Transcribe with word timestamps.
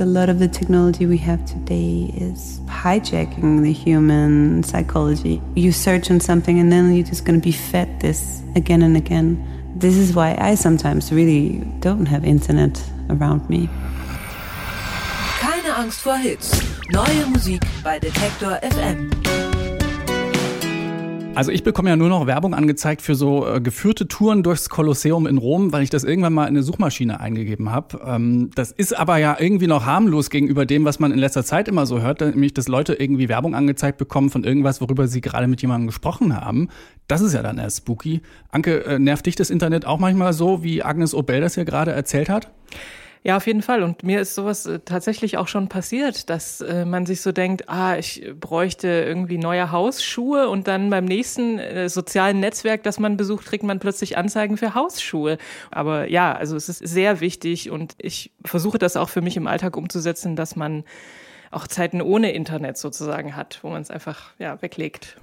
A 0.00 0.04
lot 0.04 0.28
of 0.28 0.40
the 0.40 0.48
technology 0.48 1.06
we 1.06 1.18
have 1.18 1.46
today 1.46 2.12
is 2.16 2.58
hijacking 2.66 3.62
the 3.62 3.72
human 3.72 4.64
psychology. 4.64 5.40
You 5.54 5.70
search 5.70 6.10
on 6.10 6.18
something 6.18 6.58
and 6.58 6.72
then 6.72 6.92
you're 6.92 7.06
just 7.06 7.24
going 7.24 7.40
to 7.40 7.44
be 7.44 7.52
fed 7.52 8.00
this 8.00 8.42
again 8.56 8.82
and 8.82 8.96
again. 8.96 9.38
This 9.76 9.96
is 9.96 10.12
why 10.12 10.36
I 10.40 10.56
sometimes 10.56 11.12
really 11.12 11.58
don't 11.78 12.06
have 12.06 12.24
internet 12.24 12.82
around 13.08 13.48
me. 13.48 13.68
Keine 15.40 15.76
Angst 15.76 16.00
vor 16.00 16.16
Hits. 16.16 16.60
Neue 16.90 17.26
Musik 17.28 17.62
bei 17.84 18.00
Detektor 18.00 18.58
FM. 18.62 19.10
Also 21.34 21.50
ich 21.50 21.64
bekomme 21.64 21.90
ja 21.90 21.96
nur 21.96 22.08
noch 22.08 22.26
Werbung 22.28 22.54
angezeigt 22.54 23.02
für 23.02 23.16
so 23.16 23.46
äh, 23.46 23.60
geführte 23.60 24.06
Touren 24.06 24.44
durchs 24.44 24.68
Kolosseum 24.68 25.26
in 25.26 25.38
Rom, 25.38 25.72
weil 25.72 25.82
ich 25.82 25.90
das 25.90 26.04
irgendwann 26.04 26.32
mal 26.32 26.44
in 26.44 26.50
eine 26.50 26.62
Suchmaschine 26.62 27.18
eingegeben 27.18 27.70
habe. 27.70 28.00
Ähm, 28.06 28.50
das 28.54 28.70
ist 28.70 28.96
aber 28.96 29.16
ja 29.16 29.36
irgendwie 29.38 29.66
noch 29.66 29.84
harmlos 29.84 30.30
gegenüber 30.30 30.64
dem, 30.64 30.84
was 30.84 31.00
man 31.00 31.10
in 31.10 31.18
letzter 31.18 31.44
Zeit 31.44 31.66
immer 31.66 31.86
so 31.86 32.00
hört, 32.00 32.20
nämlich 32.20 32.54
dass 32.54 32.68
Leute 32.68 32.94
irgendwie 32.94 33.28
Werbung 33.28 33.56
angezeigt 33.56 33.98
bekommen 33.98 34.30
von 34.30 34.44
irgendwas, 34.44 34.80
worüber 34.80 35.08
sie 35.08 35.20
gerade 35.20 35.48
mit 35.48 35.60
jemandem 35.60 35.88
gesprochen 35.88 36.40
haben. 36.40 36.68
Das 37.08 37.20
ist 37.20 37.32
ja 37.32 37.42
dann 37.42 37.58
erst 37.58 37.78
spooky. 37.78 38.22
Anke, 38.50 38.84
äh, 38.84 38.98
nervt 39.00 39.26
dich 39.26 39.34
das 39.34 39.50
Internet 39.50 39.86
auch 39.86 39.98
manchmal 39.98 40.32
so, 40.34 40.62
wie 40.62 40.84
Agnes 40.84 41.14
Obel 41.14 41.40
das 41.40 41.56
hier 41.56 41.64
gerade 41.64 41.90
erzählt 41.90 42.28
hat? 42.28 42.48
Ja, 43.26 43.38
auf 43.38 43.46
jeden 43.46 43.62
Fall. 43.62 43.82
Und 43.82 44.02
mir 44.02 44.20
ist 44.20 44.34
sowas 44.34 44.66
äh, 44.66 44.80
tatsächlich 44.80 45.38
auch 45.38 45.48
schon 45.48 45.70
passiert, 45.70 46.28
dass 46.28 46.60
äh, 46.60 46.84
man 46.84 47.06
sich 47.06 47.22
so 47.22 47.32
denkt, 47.32 47.70
ah, 47.70 47.96
ich 47.96 48.30
bräuchte 48.38 48.86
irgendwie 48.86 49.38
neue 49.38 49.72
Hausschuhe 49.72 50.50
und 50.50 50.68
dann 50.68 50.90
beim 50.90 51.06
nächsten 51.06 51.58
äh, 51.58 51.88
sozialen 51.88 52.40
Netzwerk, 52.40 52.82
das 52.82 53.00
man 53.00 53.16
besucht, 53.16 53.46
kriegt 53.46 53.64
man 53.64 53.80
plötzlich 53.80 54.18
Anzeigen 54.18 54.58
für 54.58 54.74
Hausschuhe. 54.74 55.38
Aber 55.70 56.10
ja, 56.10 56.34
also 56.34 56.54
es 56.54 56.68
ist 56.68 56.80
sehr 56.80 57.20
wichtig 57.20 57.70
und 57.70 57.94
ich 57.96 58.30
versuche 58.44 58.76
das 58.76 58.94
auch 58.94 59.08
für 59.08 59.22
mich 59.22 59.38
im 59.38 59.46
Alltag 59.46 59.78
umzusetzen, 59.78 60.36
dass 60.36 60.54
man 60.54 60.84
auch 61.50 61.66
Zeiten 61.66 62.02
ohne 62.02 62.32
Internet 62.32 62.76
sozusagen 62.76 63.36
hat, 63.36 63.60
wo 63.62 63.70
man 63.70 63.80
es 63.80 63.90
einfach 63.90 64.32
ja, 64.38 64.60
weglegt. 64.60 65.16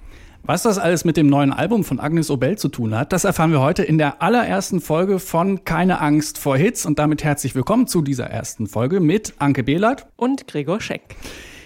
Was 0.44 0.64
das 0.64 0.80
alles 0.80 1.06
mit 1.06 1.18
dem 1.18 1.28
neuen 1.28 1.54
Album 1.54 1.84
von 1.84 2.00
Agnes 2.00 2.32
Obel 2.32 2.58
zu 2.58 2.68
tun 2.68 2.98
hat, 2.98 3.14
das 3.14 3.26
erfahren 3.26 3.52
wir 3.52 3.62
heute 3.62 3.84
in 3.84 4.00
der 4.00 4.24
allerersten 4.24 4.82
Folge 4.82 5.20
von 5.20 5.66
Keine 5.66 6.02
Angst 6.02 6.40
vor 6.40 6.58
Hits. 6.58 6.88
Und 6.88 6.98
damit 6.98 7.24
herzlich 7.24 7.54
willkommen 7.54 7.86
zu 7.86 8.02
dieser 8.02 8.26
ersten 8.26 8.66
Folge 8.66 9.02
mit 9.02 9.36
Anke 9.38 9.62
Behlert 9.64 10.08
und 10.16 10.48
Gregor 10.48 10.82
Schenk. 10.82 11.04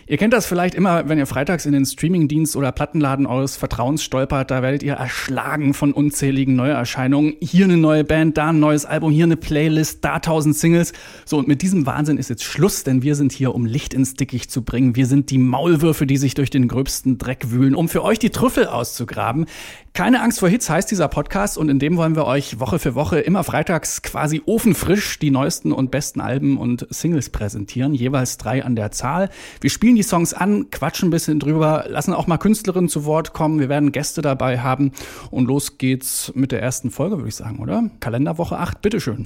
Ihr 0.08 0.17
kennt 0.17 0.34
das 0.34 0.45
vielleicht 0.45 0.75
immer, 0.75 1.09
wenn 1.09 1.17
ihr 1.17 1.25
freitags 1.25 1.66
in 1.66 1.72
den 1.72 1.84
Streamingdienst 1.84 2.56
oder 2.56 2.72
Plattenladen 2.72 3.25
eures 3.25 3.58
Vertrauens 3.58 4.03
stolpert, 4.03 4.52
da 4.52 4.61
werdet 4.61 4.84
ihr 4.84 4.94
erschlagen 4.94 5.73
von 5.73 5.94
unzähligen 5.94 6.56
Neuerscheinungen. 6.56 7.34
Hier 7.42 7.66
eine 7.66 7.78
neue 7.78 8.03
Band, 8.03 8.38
da 8.38 8.50
ein 8.50 8.59
neues 8.59 8.86
Album, 8.86 9.11
hier 9.11 9.23
eine 9.23 9.36
Playlist, 9.36 10.06
da 10.06 10.20
tausend 10.20 10.56
Singles. 10.56 10.94
So, 11.26 11.39
und 11.39 11.48
mit 11.48 11.64
diesem 11.64 11.88
Wahnsinn 11.88 12.17
ist 12.17 12.30
jetzt 12.30 12.44
Schluss, 12.44 12.83
denn 12.83 13.02
wir 13.02 13.16
sind 13.16 13.31
hier, 13.31 13.56
um 13.56 13.66
Licht 13.66 13.95
ins 13.95 14.14
Dickicht 14.14 14.52
zu 14.52 14.61
bringen. 14.61 14.95
Wir 14.95 15.08
sind 15.08 15.31
die 15.31 15.39
Maulwürfe, 15.39 16.06
die 16.06 16.17
sich 16.17 16.36
durch 16.36 16.52
den 16.52 16.67
gröbsten 16.67 17.17
Dreck 17.17 17.50
wühlen, 17.50 17.73
um 17.73 17.89
für 17.89 18.03
euch 18.03 18.20
die 18.20 18.30
Trüffel 18.30 18.67
auszugraben. 18.67 19.48
Keine 19.95 20.22
Angst 20.22 20.42
vor 20.42 20.50
Hits 20.50 20.70
heißt 20.70 20.92
dieser 20.92 21.08
Podcast 21.08 21.58
und 21.58 21.70
in 21.70 21.80
dem 21.80 21.95
wollen 21.95 22.17
wir 22.17 22.26
euch 22.26 22.59
Woche 22.59 22.80
für 22.80 22.95
Woche 22.95 23.22
immer 23.22 23.45
freitags 23.45 24.02
quasi 24.02 24.42
ofenfrisch 24.45 25.20
die 25.20 25.31
neuesten 25.31 25.72
und 25.72 25.89
besten 25.89 26.20
Alben 26.20 26.58
und 26.58 26.86
Singles 26.89 27.30
präsentieren, 27.30 27.94
jeweils 27.94 28.38
drei 28.38 28.66
an 28.66 28.76
der 28.76 28.92
Zahl. 28.92 29.30
Wir 29.61 29.70
spielen 29.70 29.95
die 29.96 30.04
Songs 30.04 30.34
an, 30.34 30.70
quatschen 30.72 31.08
ein 31.08 31.12
bisschen 31.12 31.40
drüber, 31.40 31.86
lassen 31.88 32.14
auch 32.14 32.28
mal 32.28 32.38
Künstlerinnen 32.38 32.90
zu 32.90 33.06
Wort 33.06 33.34
kommen, 33.34 33.60
wir 33.60 33.70
werden 33.70 33.92
Gäste 33.92 34.22
dabei 34.22 34.60
haben 34.60 34.92
und 35.32 35.48
los 35.48 35.78
geht's 35.78 36.32
mit 36.36 36.52
der 36.52 36.62
ersten 36.62 36.92
Folge, 36.92 37.18
würde 37.18 37.30
ich 37.30 37.36
sagen, 37.36 37.60
oder? 37.60 37.90
Kalenderwoche 38.00 38.58
8, 38.58 38.82
bitteschön. 38.82 39.23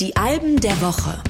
Die 0.00 0.16
Alben 0.16 0.60
der 0.60 0.80
Woche. 0.80 1.20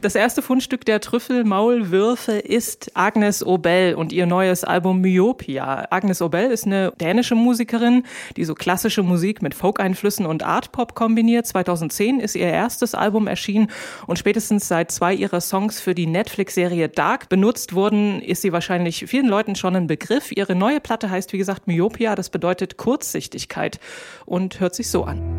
Das 0.00 0.14
erste 0.14 0.42
Fundstück 0.42 0.84
der 0.84 1.00
Trüffelmaulwürfe 1.00 2.34
ist 2.34 2.92
Agnes 2.94 3.44
Obel 3.44 3.96
und 3.96 4.12
ihr 4.12 4.26
neues 4.26 4.62
Album 4.62 5.00
Myopia. 5.00 5.88
Agnes 5.90 6.22
Obel 6.22 6.52
ist 6.52 6.66
eine 6.66 6.92
dänische 7.00 7.34
Musikerin, 7.34 8.04
die 8.36 8.44
so 8.44 8.54
klassische 8.54 9.02
Musik 9.02 9.42
mit 9.42 9.56
Folk-Einflüssen 9.56 10.24
und 10.24 10.44
Art-Pop 10.44 10.94
kombiniert. 10.94 11.48
2010 11.48 12.20
ist 12.20 12.36
ihr 12.36 12.46
erstes 12.46 12.94
Album 12.94 13.26
erschienen 13.26 13.72
und 14.06 14.20
spätestens 14.20 14.68
seit 14.68 14.92
zwei 14.92 15.12
ihrer 15.14 15.40
Songs 15.40 15.80
für 15.80 15.96
die 15.96 16.06
Netflix-Serie 16.06 16.88
Dark 16.88 17.28
benutzt 17.28 17.74
wurden, 17.74 18.22
ist 18.22 18.42
sie 18.42 18.52
wahrscheinlich 18.52 19.06
vielen 19.08 19.26
Leuten 19.26 19.56
schon 19.56 19.74
ein 19.74 19.88
Begriff. 19.88 20.30
Ihre 20.30 20.54
neue 20.54 20.78
Platte 20.78 21.10
heißt, 21.10 21.32
wie 21.32 21.38
gesagt, 21.38 21.66
Myopia. 21.66 22.14
Das 22.14 22.30
bedeutet 22.30 22.76
Kurzsichtigkeit 22.76 23.80
und 24.26 24.60
hört 24.60 24.76
sich 24.76 24.90
so 24.90 25.02
an. 25.02 25.37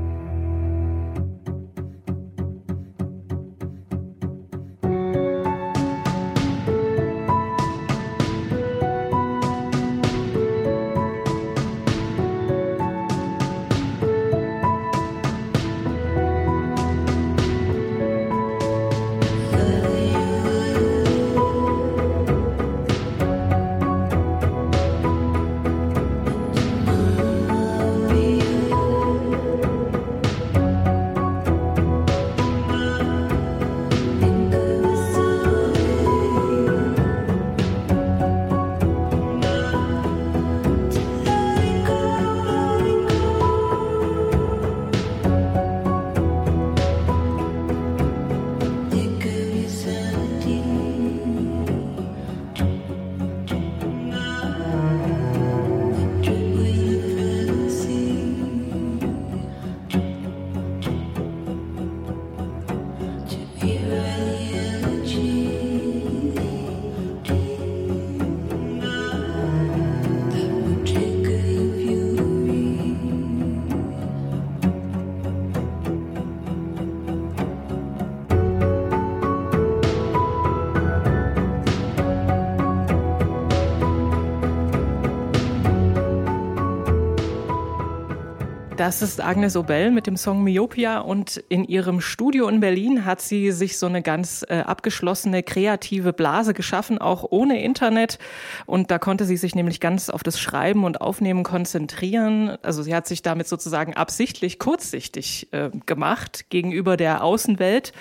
Das 88.80 89.02
ist 89.02 89.22
Agnes 89.22 89.58
Obel 89.58 89.92
mit 89.92 90.08
dem 90.08 90.16
Song 90.16 90.42
Myopia 90.42 91.00
und 91.00 91.36
in 91.50 91.66
ihrem 91.66 92.00
Studio 92.00 92.48
in 92.48 92.62
Berlin 92.62 93.04
hat 93.04 93.20
sie 93.20 93.52
sich 93.52 93.78
so 93.78 93.88
eine 93.88 94.02
ganz 94.02 94.46
äh, 94.48 94.62
abgeschlossene 94.62 95.44
kreative 95.44 96.14
Blase 96.14 96.54
geschaffen, 96.54 96.98
auch 96.98 97.26
ohne 97.30 97.62
Internet. 97.62 98.20
Und 98.66 98.90
da 98.90 98.98
konnte 98.98 99.26
sie 99.26 99.36
sich 99.36 99.54
nämlich 99.54 99.82
ganz 99.82 100.10
auf 100.10 100.24
das 100.24 100.40
Schreiben 100.40 100.86
und 100.86 101.02
Aufnehmen 101.02 101.44
konzentrieren. 101.44 102.58
Also 102.62 102.82
sie 102.82 102.96
hat 102.96 103.06
sich 103.06 103.22
damit 103.22 103.50
sozusagen 103.50 103.96
absichtlich 103.96 104.60
kurzsichtig 104.60 105.50
äh, 105.52 105.72
gemacht 105.86 106.46
gegenüber 106.50 106.96
der 106.96 107.22
Außenwelt 107.22 107.92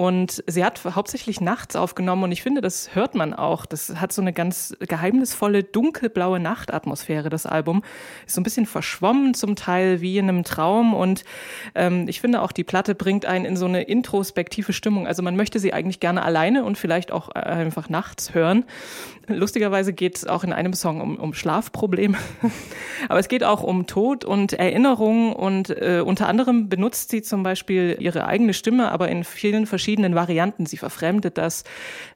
und 0.00 0.42
sie 0.46 0.64
hat 0.64 0.82
hauptsächlich 0.82 1.42
nachts 1.42 1.76
aufgenommen 1.76 2.24
und 2.24 2.32
ich 2.32 2.42
finde, 2.42 2.62
das 2.62 2.94
hört 2.94 3.14
man 3.14 3.34
auch. 3.34 3.66
Das 3.66 3.96
hat 4.00 4.12
so 4.12 4.22
eine 4.22 4.32
ganz 4.32 4.74
geheimnisvolle, 4.80 5.62
dunkelblaue 5.62 6.40
Nachtatmosphäre, 6.40 7.28
das 7.28 7.44
Album. 7.44 7.82
Ist 8.26 8.36
so 8.36 8.40
ein 8.40 8.44
bisschen 8.44 8.64
verschwommen 8.64 9.34
zum 9.34 9.56
Teil 9.56 10.00
wie 10.00 10.16
in 10.16 10.30
einem 10.30 10.42
Traum 10.42 10.94
und 10.94 11.24
ähm, 11.74 12.08
ich 12.08 12.22
finde 12.22 12.40
auch, 12.40 12.52
die 12.52 12.64
Platte 12.64 12.94
bringt 12.94 13.26
einen 13.26 13.44
in 13.44 13.58
so 13.58 13.66
eine 13.66 13.82
introspektive 13.82 14.72
Stimmung. 14.72 15.06
Also 15.06 15.22
man 15.22 15.36
möchte 15.36 15.58
sie 15.58 15.74
eigentlich 15.74 16.00
gerne 16.00 16.22
alleine 16.22 16.64
und 16.64 16.78
vielleicht 16.78 17.12
auch 17.12 17.28
äh, 17.34 17.40
einfach 17.40 17.90
nachts 17.90 18.32
hören. 18.32 18.64
Lustigerweise 19.26 19.92
geht 19.92 20.16
es 20.16 20.26
auch 20.26 20.44
in 20.44 20.54
einem 20.54 20.72
Song 20.72 21.02
um, 21.02 21.16
um 21.16 21.34
Schlafprobleme. 21.34 22.16
Aber 23.10 23.18
es 23.18 23.28
geht 23.28 23.44
auch 23.44 23.62
um 23.62 23.86
Tod 23.86 24.24
und 24.24 24.54
Erinnerung 24.54 25.34
und 25.34 25.68
äh, 25.68 26.02
unter 26.04 26.26
anderem 26.26 26.70
benutzt 26.70 27.10
sie 27.10 27.20
zum 27.20 27.42
Beispiel 27.42 27.98
ihre 28.00 28.26
eigene 28.26 28.54
Stimme, 28.54 28.90
aber 28.90 29.08
in 29.08 29.24
vielen 29.24 29.66
verschiedenen 29.66 29.89
verschiedenen 29.90 30.14
Varianten. 30.14 30.66
Sie 30.66 30.76
verfremdet 30.76 31.36
das. 31.36 31.64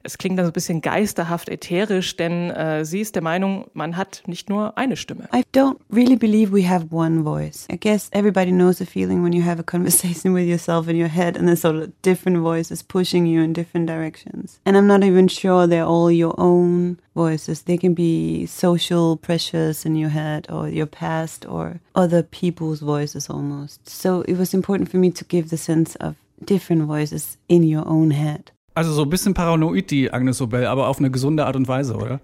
Es 0.03 0.17
klingt 0.17 0.39
dann 0.39 0.45
so 0.45 0.51
ein 0.51 0.53
bisschen 0.53 0.79
geisterhaft, 0.79 1.49
ätherisch, 1.49 2.15
denn 2.15 2.49
äh, 2.51 2.85
sie 2.85 3.01
ist 3.01 3.15
der 3.15 3.21
Meinung, 3.21 3.65
man 3.73 3.97
hat 3.97 4.23
nicht 4.27 4.49
nur 4.49 4.77
eine 4.77 4.95
Stimme. 4.95 5.27
I 5.33 5.43
don't 5.53 5.77
really 5.91 6.15
believe 6.15 6.53
we 6.53 6.69
have 6.69 6.87
one 6.91 7.23
voice. 7.23 7.67
I 7.69 7.77
guess 7.77 8.09
everybody 8.11 8.51
knows 8.51 8.77
the 8.77 8.85
feeling 8.85 9.23
when 9.23 9.33
you 9.33 9.43
have 9.43 9.59
a 9.59 9.63
conversation 9.63 10.33
with 10.33 10.47
yourself 10.47 10.87
in 10.87 10.95
your 10.95 11.09
head 11.09 11.37
and 11.37 11.47
there's 11.47 11.61
sort 11.61 11.75
of 11.75 11.89
different 12.01 12.37
voices 12.37 12.81
pushing 12.81 13.25
you 13.25 13.41
in 13.41 13.51
different 13.51 13.87
directions. 13.87 14.59
And 14.65 14.77
I'm 14.77 14.87
not 14.87 15.03
even 15.03 15.27
sure 15.27 15.67
they're 15.67 15.85
all 15.85 16.09
your 16.09 16.33
own 16.37 16.97
voices. 17.13 17.63
They 17.63 17.77
can 17.77 17.93
be 17.93 18.45
social 18.45 19.17
pressures 19.17 19.85
in 19.85 19.95
your 19.95 20.11
head 20.11 20.47
or 20.49 20.69
your 20.69 20.87
past 20.87 21.45
or 21.45 21.81
other 21.93 22.23
people's 22.23 22.79
voices 22.79 23.29
almost. 23.29 23.89
So 23.89 24.21
it 24.27 24.37
was 24.37 24.53
important 24.53 24.89
for 24.89 24.97
me 24.97 25.11
to 25.11 25.25
give 25.25 25.49
the 25.49 25.57
sense 25.57 25.95
of 25.95 26.15
different 26.43 26.83
voices 26.83 27.37
in 27.47 27.63
your 27.63 27.87
own 27.87 28.11
head. 28.11 28.51
Also 28.75 28.91
so 28.91 29.03
ein 29.03 29.09
bisschen 29.09 29.33
paranoid, 29.33 29.89
die 29.89 30.11
Agnes 30.11 30.41
Obel, 30.41 30.65
aber 30.65 30.87
auf 30.89 30.99
eine 30.99 31.09
gesunde 31.09 31.45
Art 31.45 31.55
und 31.55 31.67
Weise, 31.67 31.95
oder? 31.95 32.19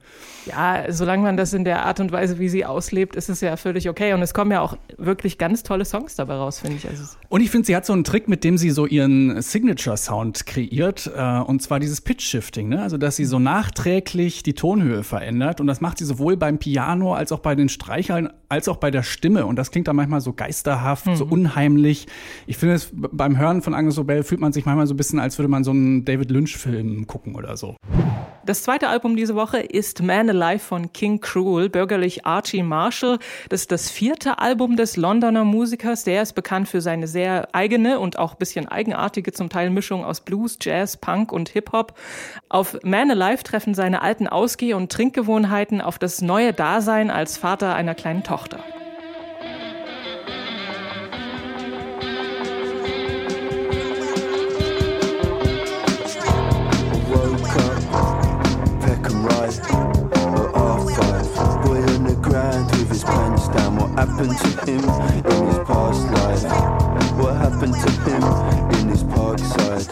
Ja, 0.46 0.92
solange 0.92 1.24
man 1.24 1.38
das 1.38 1.54
in 1.54 1.64
der 1.64 1.86
Art 1.86 2.00
und 2.00 2.12
Weise, 2.12 2.40
wie 2.40 2.50
sie 2.50 2.66
auslebt, 2.66 3.16
ist 3.16 3.30
es 3.30 3.42
ja 3.42 3.56
völlig 3.58 3.88
okay. 3.90 4.14
Und 4.14 4.22
es 4.22 4.34
kommen 4.34 4.52
ja 4.52 4.60
auch 4.60 4.78
wirklich 4.98 5.38
ganz 5.38 5.64
tolle 5.64 5.86
Songs 5.86 6.16
dabei 6.16 6.36
raus, 6.36 6.60
finde 6.60 6.78
ich. 6.78 6.88
Also 6.88 7.04
und 7.30 7.42
ich 7.42 7.52
finde, 7.52 7.68
sie 7.68 7.76
hat 7.76 7.86
so 7.86 7.94
einen 7.94 8.04
Trick, 8.04 8.28
mit 8.28 8.44
dem 8.44 8.58
sie 8.58 8.72
so 8.72 8.86
ihren 8.86 9.42
Signature-Sound 9.42 10.46
kreiert. 10.46 11.10
Äh, 11.16 11.40
und 11.40 11.62
zwar 11.62 11.80
dieses 11.80 12.02
Pitch-Shifting, 12.02 12.68
ne? 12.68 12.82
Also, 12.82 12.98
dass 12.98 13.16
sie 13.16 13.26
so 13.26 13.40
nachträglich 13.40 14.44
die 14.44 14.54
Tonhöhe 14.54 15.04
verändert. 15.04 15.62
Und 15.62 15.68
das 15.68 15.80
macht 15.80 16.00
sie 16.00 16.06
sowohl 16.06 16.36
beim 16.38 16.58
Piano 16.58 17.14
als 17.14 17.32
auch 17.32 17.40
bei 17.40 17.56
den 17.56 17.70
Streichern, 17.70 18.30
als 18.50 18.68
auch 18.68 18.78
bei 18.78 18.92
der 18.92 19.04
Stimme. 19.04 19.46
Und 19.46 19.56
das 19.56 19.72
klingt 19.72 19.88
dann 19.88 19.96
manchmal 19.96 20.22
so 20.22 20.34
geisterhaft, 20.34 21.06
mhm. 21.06 21.16
so 21.16 21.26
unheimlich. 21.26 22.08
Ich 22.48 22.58
finde, 22.58 22.82
beim 22.92 23.38
Hören 23.38 23.62
von 23.62 23.74
Agnes 23.74 23.98
Obel 23.98 24.24
fühlt 24.24 24.42
man 24.42 24.52
sich 24.52 24.66
manchmal 24.66 24.88
so 24.88 24.94
ein 24.94 24.98
bisschen, 24.98 25.20
als 25.20 25.38
würde 25.38 25.48
man 25.48 25.64
so 25.64 25.72
einen 25.72 26.04
David 26.04 26.32
Lynch 26.32 26.41
Lynch-Film 26.42 27.06
gucken 27.08 27.36
oder 27.36 27.56
so. 27.56 27.76
Das 28.44 28.64
zweite 28.64 28.90
Album 28.90 29.16
diese 29.16 29.36
Woche 29.36 29.60
ist 29.60 30.02
Man 30.02 30.28
Alive 30.28 30.60
von 30.60 30.92
King 30.92 31.22
Cruel, 31.22 31.70
bürgerlich 31.70 32.26
Archie 32.26 32.64
Marshall. 32.64 33.20
Das 33.50 33.62
ist 33.62 33.72
das 33.72 33.92
vierte 33.92 34.40
Album 34.40 34.76
des 34.76 34.98
Londoner 34.98 35.46
Musikers. 35.46 36.04
Der 36.04 36.24
ist 36.24 36.34
bekannt 36.34 36.68
für 36.68 36.82
seine 36.82 37.08
sehr 37.08 37.54
eigene 37.54 38.00
und 38.00 38.18
auch 38.18 38.34
bisschen 38.34 38.68
eigenartige 38.68 39.32
zum 39.32 39.50
Teil 39.50 39.70
Mischung 39.70 40.04
aus 40.04 40.22
Blues, 40.22 40.58
Jazz, 40.60 40.98
Punk 40.98 41.32
und 41.32 41.50
Hip-Hop. 41.50 41.94
Auf 42.50 42.80
Man 42.84 43.12
Alive 43.12 43.44
treffen 43.44 43.76
seine 43.76 44.02
alten 44.02 44.28
Ausgeh- 44.28 44.74
und 44.74 44.92
Trinkgewohnheiten 44.92 45.80
auf 45.80 46.00
das 46.00 46.22
neue 46.22 46.52
Dasein 46.52 47.12
als 47.12 47.38
Vater 47.38 47.76
einer 47.76 47.94
kleinen 47.94 48.24
Tochter. 48.24 48.64
Happened 63.96 64.38
to 64.38 64.50
him 64.66 64.84
in 64.84 65.48
his 65.48 65.60
past 65.68 66.04
life? 66.18 66.44
What 67.18 67.36
happened 67.36 67.74
to 67.74 67.92
him 68.06 68.24
in 68.80 68.90
his 68.90 69.04
parkside? 69.04 69.88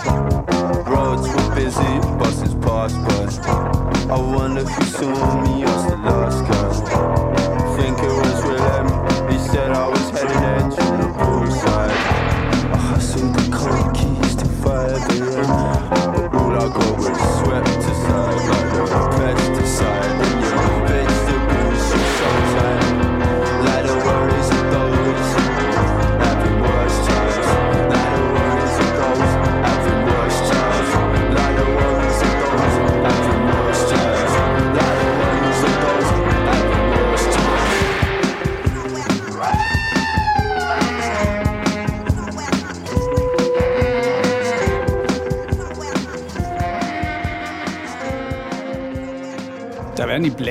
Roads 0.88 1.28
were 1.28 1.56
busy, 1.56 1.94
buses 2.18 2.54
passed 2.56 2.96
by. 3.06 3.20
I 4.14 4.20
wonder 4.20 4.64
who 4.64 4.84
saw 4.86 5.42
me 5.44 5.64
as 5.64 5.99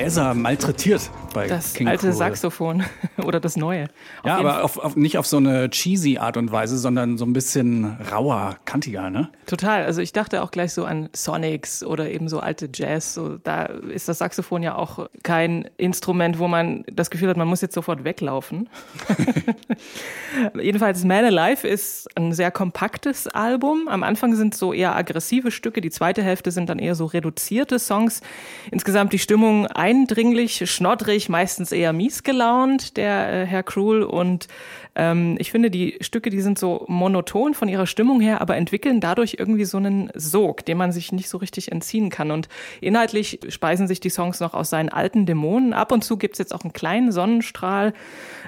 Bläser 0.09 0.33
malträtiert 0.33 1.11
bei 1.33 1.47
das 1.47 1.73
King 1.73 1.87
alte 1.87 2.07
Cruel. 2.07 2.13
Saxophon 2.13 2.83
oder 3.23 3.39
das 3.39 3.55
neue. 3.55 3.83
Auf 3.83 4.25
ja, 4.25 4.37
aber 4.37 4.63
auf, 4.63 4.77
auf, 4.77 4.95
nicht 4.95 5.17
auf 5.17 5.25
so 5.25 5.37
eine 5.37 5.69
cheesy 5.69 6.17
Art 6.17 6.37
und 6.37 6.51
Weise, 6.51 6.77
sondern 6.77 7.17
so 7.17 7.25
ein 7.25 7.33
bisschen 7.33 7.97
rauer, 8.11 8.57
kantiger, 8.65 9.09
ne? 9.09 9.29
Total. 9.45 9.85
Also 9.85 10.01
ich 10.01 10.13
dachte 10.13 10.43
auch 10.43 10.51
gleich 10.51 10.73
so 10.73 10.85
an 10.85 11.09
Sonics 11.13 11.83
oder 11.83 12.09
eben 12.09 12.29
so 12.29 12.39
alte 12.39 12.69
Jazz. 12.73 13.13
So, 13.13 13.37
da 13.37 13.65
ist 13.65 14.07
das 14.07 14.19
Saxophon 14.19 14.63
ja 14.63 14.75
auch 14.75 15.09
kein 15.23 15.69
Instrument, 15.77 16.39
wo 16.39 16.47
man 16.47 16.83
das 16.91 17.09
Gefühl 17.09 17.29
hat, 17.29 17.37
man 17.37 17.47
muss 17.47 17.61
jetzt 17.61 17.73
sofort 17.73 18.03
weglaufen. 18.03 18.69
Jedenfalls 20.61 21.03
Man 21.03 21.25
Alive 21.25 21.67
ist 21.67 22.07
ein 22.15 22.31
sehr 22.31 22.51
kompaktes 22.51 23.27
Album. 23.27 23.87
Am 23.87 24.03
Anfang 24.03 24.35
sind 24.35 24.55
so 24.55 24.73
eher 24.73 24.95
aggressive 24.95 25.51
Stücke, 25.51 25.81
die 25.81 25.89
zweite 25.89 26.23
Hälfte 26.23 26.51
sind 26.51 26.69
dann 26.69 26.79
eher 26.79 26.95
so 26.95 27.05
reduzierte 27.05 27.79
Songs. 27.79 28.21
Insgesamt 28.71 29.13
die 29.13 29.19
Stimmung 29.19 29.67
eindringlich, 29.67 30.69
schnoddrig, 30.71 31.18
meistens 31.27 31.73
eher 31.73 31.91
mies 31.91 32.23
gelaunt, 32.23 32.95
der 32.95 33.33
äh, 33.33 33.45
Herr 33.45 33.63
Cruel. 33.63 34.03
Und 34.03 34.47
ähm, 34.95 35.35
ich 35.39 35.51
finde, 35.51 35.69
die 35.69 35.97
Stücke, 35.99 36.29
die 36.29 36.39
sind 36.39 36.57
so 36.57 36.85
monoton 36.87 37.53
von 37.53 37.67
ihrer 37.67 37.87
Stimmung 37.87 38.21
her, 38.21 38.39
aber 38.39 38.55
entwickeln 38.55 39.01
dadurch 39.01 39.35
irgendwie 39.37 39.65
so 39.65 39.77
einen 39.77 40.11
Sog, 40.15 40.63
dem 40.65 40.77
man 40.77 40.93
sich 40.93 41.11
nicht 41.11 41.27
so 41.27 41.37
richtig 41.37 41.71
entziehen 41.71 42.09
kann. 42.09 42.31
Und 42.31 42.47
inhaltlich 42.79 43.39
speisen 43.49 43.87
sich 43.87 43.99
die 43.99 44.09
Songs 44.09 44.39
noch 44.39 44.53
aus 44.53 44.69
seinen 44.69 44.89
alten 44.89 45.25
Dämonen. 45.25 45.73
Ab 45.73 45.91
und 45.91 46.03
zu 46.03 46.15
gibt's 46.15 46.39
jetzt 46.39 46.53
auch 46.53 46.61
einen 46.61 46.73
kleinen 46.73 47.11
Sonnenstrahl. 47.11 47.93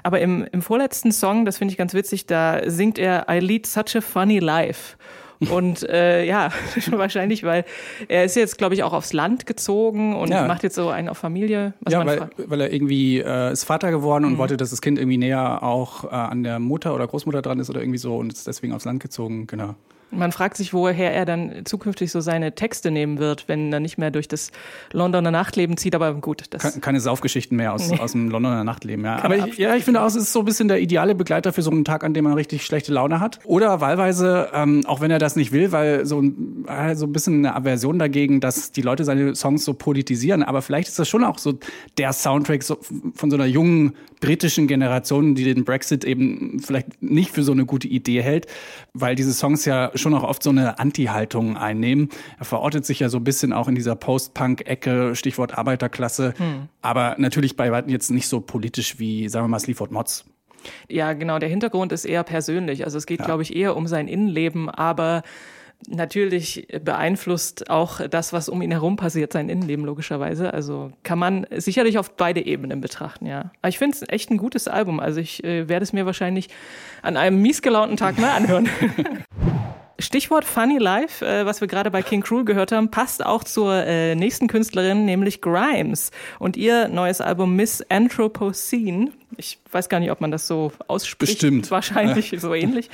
Aber 0.03 0.21
im, 0.21 0.47
im 0.51 0.61
vorletzten 0.61 1.11
Song, 1.11 1.43
das 1.43 1.57
finde 1.57 1.73
ich 1.73 1.77
ganz 1.77 1.93
witzig, 1.93 2.27
da 2.27 2.61
singt 2.69 2.97
er 2.97 3.25
I 3.29 3.39
lead 3.39 3.65
such 3.65 3.95
a 3.95 4.01
funny 4.01 4.39
life. 4.39 4.95
Und 5.49 5.87
äh, 5.89 6.23
ja, 6.25 6.49
wahrscheinlich, 6.91 7.43
weil 7.43 7.65
er 8.07 8.25
ist 8.25 8.35
jetzt, 8.35 8.57
glaube 8.57 8.75
ich, 8.75 8.83
auch 8.83 8.93
aufs 8.93 9.13
Land 9.13 9.45
gezogen 9.45 10.15
und 10.15 10.29
ja. 10.29 10.47
macht 10.47 10.63
jetzt 10.63 10.75
so 10.75 10.89
einen 10.89 11.09
auf 11.09 11.17
Familie. 11.17 11.73
ja, 11.89 12.05
weil, 12.05 12.29
weil 12.37 12.61
er 12.61 12.71
irgendwie 12.73 13.19
äh, 13.19 13.51
ist 13.51 13.63
Vater 13.63 13.91
geworden 13.91 14.25
und 14.25 14.33
mhm. 14.33 14.37
wollte, 14.37 14.57
dass 14.57 14.69
das 14.69 14.81
Kind 14.81 14.99
irgendwie 14.99 15.17
näher 15.17 15.63
auch 15.63 16.03
äh, 16.03 16.07
an 16.09 16.43
der 16.43 16.59
Mutter 16.59 16.93
oder 16.93 17.07
Großmutter 17.07 17.41
dran 17.41 17.59
ist 17.59 17.69
oder 17.69 17.81
irgendwie 17.81 17.97
so 17.97 18.17
und 18.17 18.31
ist 18.31 18.47
deswegen 18.47 18.73
aufs 18.73 18.85
Land 18.85 19.01
gezogen, 19.01 19.47
genau. 19.47 19.75
Man 20.11 20.31
fragt 20.31 20.57
sich, 20.57 20.73
woher 20.73 21.13
er 21.13 21.25
dann 21.25 21.65
zukünftig 21.65 22.11
so 22.11 22.21
seine 22.21 22.53
Texte 22.53 22.91
nehmen 22.91 23.17
wird, 23.17 23.47
wenn 23.47 23.71
er 23.71 23.79
nicht 23.79 23.97
mehr 23.97 24.11
durch 24.11 24.27
das 24.27 24.51
Londoner 24.91 25.31
Nachtleben 25.31 25.77
zieht. 25.77 25.95
Aber 25.95 26.13
gut, 26.15 26.43
das 26.49 26.79
keine 26.81 26.99
Saufgeschichten 26.99 27.57
mehr 27.57 27.73
aus, 27.73 27.89
nee. 27.89 27.99
aus 27.99 28.11
dem 28.11 28.29
Londoner 28.29 28.63
Nachtleben. 28.63 29.05
Ja. 29.05 29.23
Aber 29.23 29.37
ich, 29.37 29.57
ja, 29.57 29.75
ich 29.75 29.83
finde 29.83 30.01
auch, 30.01 30.07
es 30.07 30.15
ist 30.15 30.33
so 30.33 30.39
ein 30.39 30.45
bisschen 30.45 30.67
der 30.67 30.81
ideale 30.81 31.15
Begleiter 31.15 31.53
für 31.53 31.61
so 31.61 31.71
einen 31.71 31.85
Tag, 31.85 32.03
an 32.03 32.13
dem 32.13 32.25
man 32.25 32.33
richtig 32.33 32.65
schlechte 32.65 32.93
Laune 32.93 33.19
hat. 33.19 33.39
Oder 33.45 33.81
wahlweise, 33.81 34.49
ähm, 34.53 34.83
auch 34.85 35.01
wenn 35.01 35.11
er 35.11 35.19
das 35.19 35.35
nicht 35.35 35.51
will, 35.51 35.71
weil 35.71 36.05
so 36.05 36.21
ein, 36.21 36.65
äh, 36.67 36.95
so 36.95 37.05
ein 37.05 37.13
bisschen 37.13 37.45
eine 37.45 37.55
Aversion 37.55 37.99
dagegen, 37.99 38.41
dass 38.41 38.71
die 38.71 38.81
Leute 38.81 39.03
seine 39.03 39.35
Songs 39.35 39.63
so 39.63 39.73
politisieren. 39.73 40.43
Aber 40.43 40.61
vielleicht 40.61 40.89
ist 40.89 40.99
das 40.99 41.07
schon 41.07 41.23
auch 41.23 41.37
so 41.37 41.57
der 41.97 42.13
Soundtrack 42.13 42.63
so, 42.63 42.77
von 43.15 43.29
so 43.29 43.37
einer 43.37 43.45
jungen 43.45 43.93
britischen 44.19 44.67
Generation, 44.67 45.35
die 45.35 45.43
den 45.43 45.65
Brexit 45.65 46.05
eben 46.05 46.59
vielleicht 46.59 47.01
nicht 47.01 47.31
für 47.31 47.43
so 47.43 47.51
eine 47.51 47.65
gute 47.65 47.87
Idee 47.87 48.21
hält, 48.21 48.47
weil 48.93 49.15
diese 49.15 49.33
Songs 49.33 49.65
ja 49.65 49.91
schon 50.01 50.13
auch 50.13 50.23
oft 50.23 50.43
so 50.43 50.49
eine 50.49 50.79
Anti-Haltung 50.79 51.57
einnehmen. 51.57 52.09
Er 52.39 52.45
verortet 52.45 52.85
sich 52.85 52.99
ja 52.99 53.09
so 53.09 53.17
ein 53.17 53.23
bisschen 53.23 53.53
auch 53.53 53.67
in 53.67 53.75
dieser 53.75 53.95
Post-Punk-Ecke, 53.95 55.15
Stichwort 55.15 55.57
Arbeiterklasse, 55.57 56.33
hm. 56.37 56.67
aber 56.81 57.15
natürlich 57.17 57.55
bei 57.55 57.71
weitem 57.71 57.91
jetzt 57.91 58.11
nicht 58.11 58.27
so 58.27 58.41
politisch 58.41 58.99
wie, 58.99 59.29
sagen 59.29 59.45
wir 59.45 59.49
mal, 59.49 59.59
Sleaford 59.59 59.91
Mods. 59.91 60.25
Ja, 60.87 61.13
genau. 61.13 61.39
Der 61.39 61.49
Hintergrund 61.49 61.91
ist 61.91 62.05
eher 62.05 62.23
persönlich. 62.23 62.85
Also 62.85 62.97
es 62.97 63.05
geht, 63.05 63.19
ja. 63.19 63.25
glaube 63.25 63.41
ich, 63.41 63.55
eher 63.55 63.75
um 63.75 63.87
sein 63.87 64.07
Innenleben, 64.07 64.69
aber 64.69 65.23
Natürlich 65.89 66.67
beeinflusst 66.83 67.69
auch 67.69 68.07
das, 68.07 68.33
was 68.33 68.49
um 68.49 68.61
ihn 68.61 68.71
herum 68.71 68.97
passiert, 68.97 69.33
sein 69.33 69.49
Innenleben 69.49 69.85
logischerweise. 69.85 70.53
Also 70.53 70.91
kann 71.03 71.17
man 71.17 71.47
sicherlich 71.55 71.97
auf 71.97 72.15
beide 72.15 72.45
Ebenen 72.45 72.81
betrachten, 72.81 73.25
ja. 73.25 73.51
Aber 73.61 73.69
ich 73.69 73.79
finde 73.79 73.97
es 73.97 74.07
echt 74.07 74.29
ein 74.29 74.37
gutes 74.37 74.67
Album. 74.67 74.99
Also 74.99 75.19
ich 75.19 75.43
äh, 75.43 75.67
werde 75.67 75.83
es 75.83 75.93
mir 75.93 76.05
wahrscheinlich 76.05 76.49
an 77.01 77.17
einem 77.17 77.41
miesgelaunten 77.41 77.97
Tag 77.97 78.19
mal 78.19 78.31
anhören. 78.31 78.69
Stichwort 80.01 80.45
Funny 80.45 80.77
Life, 80.77 81.25
äh, 81.25 81.45
was 81.45 81.61
wir 81.61 81.67
gerade 81.67 81.91
bei 81.91 82.01
King 82.01 82.21
Cruel 82.21 82.45
gehört 82.45 82.71
haben, 82.71 82.91
passt 82.91 83.25
auch 83.25 83.43
zur 83.43 83.73
äh, 83.73 84.15
nächsten 84.15 84.47
Künstlerin, 84.47 85.05
nämlich 85.05 85.41
Grimes. 85.41 86.11
Und 86.39 86.57
ihr 86.57 86.87
neues 86.87 87.21
Album 87.21 87.55
Miss 87.55 87.83
Anthropocene 87.89 89.11
ich 89.37 89.59
weiß 89.71 89.89
gar 89.89 89.99
nicht, 89.99 90.11
ob 90.11 90.21
man 90.21 90.31
das 90.31 90.47
so 90.47 90.71
ausspricht. 90.87 91.33
Bestimmt. 91.33 91.71
Wahrscheinlich 91.71 92.35
so 92.39 92.53
ähnlich. 92.53 92.89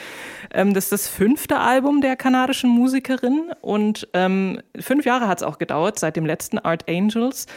Ähm, 0.54 0.74
das 0.74 0.86
ist 0.86 0.92
das 0.92 1.08
fünfte 1.08 1.60
Album 1.60 2.02
der 2.02 2.16
kanadischen 2.16 2.70
Musikerin 2.70 3.52
und 3.62 4.08
ähm, 4.14 4.62
fünf 4.80 5.06
Jahre 5.06 5.28
hat 5.28 5.40
es 5.40 5.44
auch 5.44 5.58
gedauert 5.58 6.00
seit 6.00 6.16
dem 6.16 6.26
letzten 6.26 6.60
Art 6.60 6.88
Angels. 6.88 7.48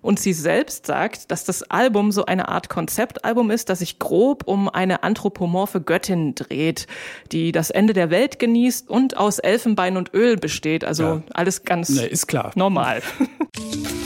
Und 0.00 0.18
sie 0.18 0.32
selbst 0.32 0.86
sagt, 0.86 1.30
dass 1.30 1.44
das 1.44 1.62
Album 1.64 2.12
so 2.12 2.24
eine 2.26 2.48
Art 2.48 2.68
Konzeptalbum 2.68 3.50
ist, 3.50 3.68
das 3.68 3.80
sich 3.80 3.98
grob 3.98 4.44
um 4.46 4.68
eine 4.68 5.02
anthropomorphe 5.02 5.80
Göttin 5.80 6.34
dreht, 6.34 6.86
die 7.32 7.52
das 7.52 7.70
Ende 7.70 7.92
der 7.92 8.10
Welt 8.10 8.38
genießt 8.38 8.88
und 8.88 8.99
aus 9.16 9.38
Elfenbein 9.38 9.96
und 9.96 10.12
Öl 10.14 10.36
besteht. 10.36 10.84
Also 10.84 11.02
ja. 11.02 11.22
alles 11.32 11.64
ganz 11.64 11.88
nee, 11.90 12.06
ist 12.06 12.26
klar. 12.26 12.52
normal. 12.54 13.02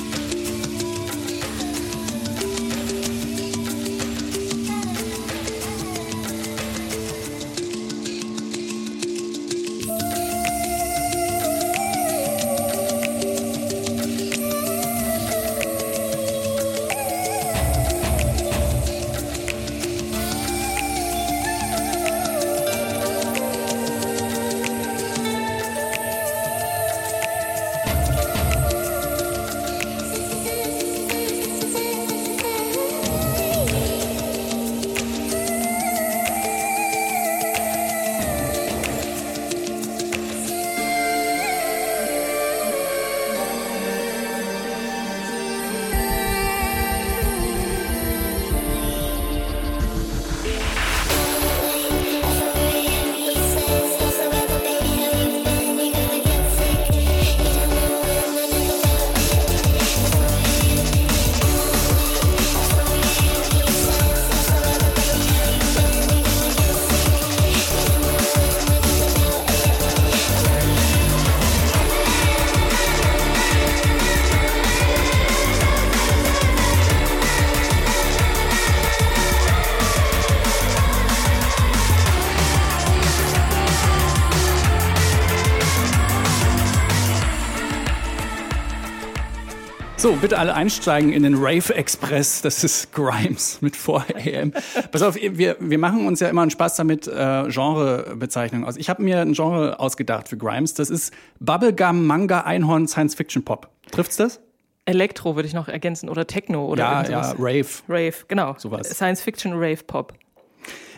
So, 90.05 90.13
bitte 90.17 90.39
alle 90.39 90.53
einsteigen 90.53 91.15
in 91.15 91.23
den 91.23 91.37
Rave 91.37 91.75
Express. 91.75 92.43
Das 92.43 92.63
ist 92.63 92.93
Grimes 92.93 93.63
mit 93.63 93.75
4am. 93.75 94.53
Pass 94.91 95.01
auf, 95.01 95.15
wir, 95.15 95.57
wir 95.59 95.79
machen 95.79 96.07
uns 96.07 96.21
ja 96.21 96.29
immer 96.29 96.43
einen 96.43 96.51
Spaß 96.51 96.77
damit, 96.77 97.09
äh, 97.09 97.49
Genrebezeichnungen 97.49 98.69
aus. 98.69 98.77
Ich 98.77 98.91
habe 98.91 99.03
mir 99.03 99.23
ein 99.23 99.33
Genre 99.33 99.81
ausgedacht 99.81 100.29
für 100.29 100.37
Grimes. 100.37 100.75
Das 100.75 100.91
ist 100.91 101.15
Bubblegum, 101.41 102.07
Manga, 102.07 102.43
Einhorn, 102.43 102.87
Science 102.87 103.15
Fiction 103.15 103.47
Pop. 103.47 103.71
Trifft's 103.93 104.19
das? 104.19 104.43
Elektro 104.85 105.37
würde 105.37 105.49
ich 105.49 105.55
noch 105.55 105.69
ergänzen 105.69 106.11
oder 106.11 106.27
Techno 106.27 106.67
oder 106.67 106.83
ja, 106.83 107.09
ja, 107.09 107.35
Rave. 107.39 107.65
Rave, 107.89 108.15
genau. 108.29 108.57
Sowas. 108.59 108.91
Science 108.91 109.23
Fiction, 109.23 109.55
Rave, 109.55 109.85
Pop. 109.87 110.13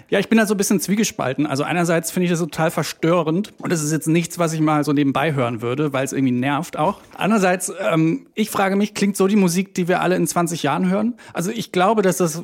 Ja, 0.08 0.20
ich 0.20 0.28
bin 0.28 0.38
da 0.38 0.46
so 0.46 0.54
ein 0.54 0.56
bisschen 0.56 0.78
zwiegespalten. 0.78 1.46
Also 1.46 1.64
einerseits 1.64 2.12
finde 2.12 2.24
ich 2.26 2.30
das 2.30 2.38
total 2.38 2.70
verstörend 2.70 3.52
und 3.58 3.72
das 3.72 3.82
ist 3.82 3.90
jetzt 3.90 4.06
nichts, 4.06 4.38
was 4.38 4.52
ich 4.52 4.60
mal 4.60 4.84
so 4.84 4.92
nebenbei 4.92 5.34
hören 5.34 5.62
würde, 5.62 5.92
weil 5.92 6.04
es 6.04 6.12
irgendwie 6.12 6.32
nervt 6.32 6.78
auch. 6.78 7.00
Andererseits, 7.16 7.72
ähm, 7.80 8.26
ich 8.34 8.50
frage 8.50 8.76
mich, 8.76 8.94
klingt 8.94 9.16
so 9.16 9.26
die 9.26 9.34
Musik, 9.34 9.74
die 9.74 9.88
wir 9.88 10.00
alle 10.00 10.14
in 10.14 10.26
20 10.26 10.62
Jahren 10.62 10.88
hören? 10.88 11.14
Also 11.32 11.50
ich 11.50 11.72
glaube, 11.72 12.02
dass 12.02 12.18
das, 12.18 12.38
äh, 12.38 12.42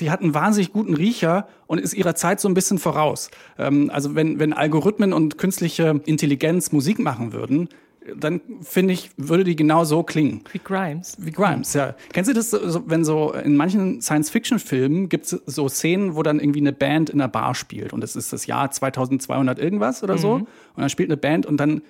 die 0.00 0.10
hat 0.10 0.20
einen 0.20 0.34
wahnsinnig 0.34 0.72
guten 0.72 0.94
Riecher 0.94 1.46
und 1.68 1.80
ist 1.80 1.94
ihrer 1.94 2.16
Zeit 2.16 2.40
so 2.40 2.48
ein 2.48 2.54
bisschen 2.54 2.78
voraus. 2.78 3.30
Ähm, 3.56 3.88
also 3.92 4.16
wenn, 4.16 4.40
wenn 4.40 4.52
Algorithmen 4.52 5.12
und 5.12 5.38
künstliche 5.38 6.00
Intelligenz 6.06 6.72
Musik 6.72 6.98
machen 6.98 7.32
würden, 7.32 7.68
dann 8.16 8.40
finde 8.62 8.94
ich, 8.94 9.10
würde 9.16 9.44
die 9.44 9.56
genau 9.56 9.84
so 9.84 10.02
klingen. 10.02 10.42
Wie 10.52 10.58
Grimes. 10.58 11.16
Wie 11.18 11.30
Grimes, 11.30 11.74
ja. 11.74 11.94
Kennst 12.12 12.30
du 12.30 12.34
das, 12.34 12.56
wenn 12.86 13.04
so 13.04 13.32
in 13.32 13.56
manchen 13.56 14.00
Science-Fiction-Filmen 14.00 15.08
gibt 15.08 15.26
es 15.26 15.30
so 15.46 15.68
Szenen, 15.68 16.14
wo 16.14 16.22
dann 16.22 16.38
irgendwie 16.38 16.60
eine 16.60 16.72
Band 16.72 17.10
in 17.10 17.20
einer 17.20 17.28
Bar 17.28 17.54
spielt 17.54 17.92
und 17.92 18.04
es 18.04 18.16
ist 18.16 18.32
das 18.32 18.46
Jahr 18.46 18.70
2200 18.70 19.58
irgendwas 19.58 20.02
oder 20.02 20.18
so 20.18 20.38
mhm. 20.38 20.42
und 20.42 20.80
dann 20.80 20.90
spielt 20.90 21.08
eine 21.08 21.16
Band 21.16 21.46
und 21.46 21.58
dann 21.58 21.82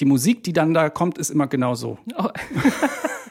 die 0.00 0.04
Musik, 0.04 0.42
die 0.42 0.52
dann 0.52 0.74
da 0.74 0.90
kommt, 0.90 1.18
ist 1.18 1.30
immer 1.30 1.46
genau 1.46 1.74
so. 1.74 1.98
Oh. 2.18 2.28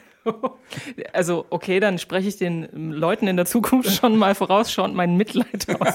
Also, 1.12 1.46
okay, 1.50 1.80
dann 1.80 1.98
spreche 1.98 2.28
ich 2.28 2.36
den 2.36 2.92
Leuten 2.92 3.26
in 3.26 3.36
der 3.36 3.46
Zukunft 3.46 3.90
schon 3.90 4.16
mal 4.16 4.34
vorausschauend 4.34 4.94
mein 4.94 5.16
Mitleid 5.16 5.66
aus. 5.80 5.94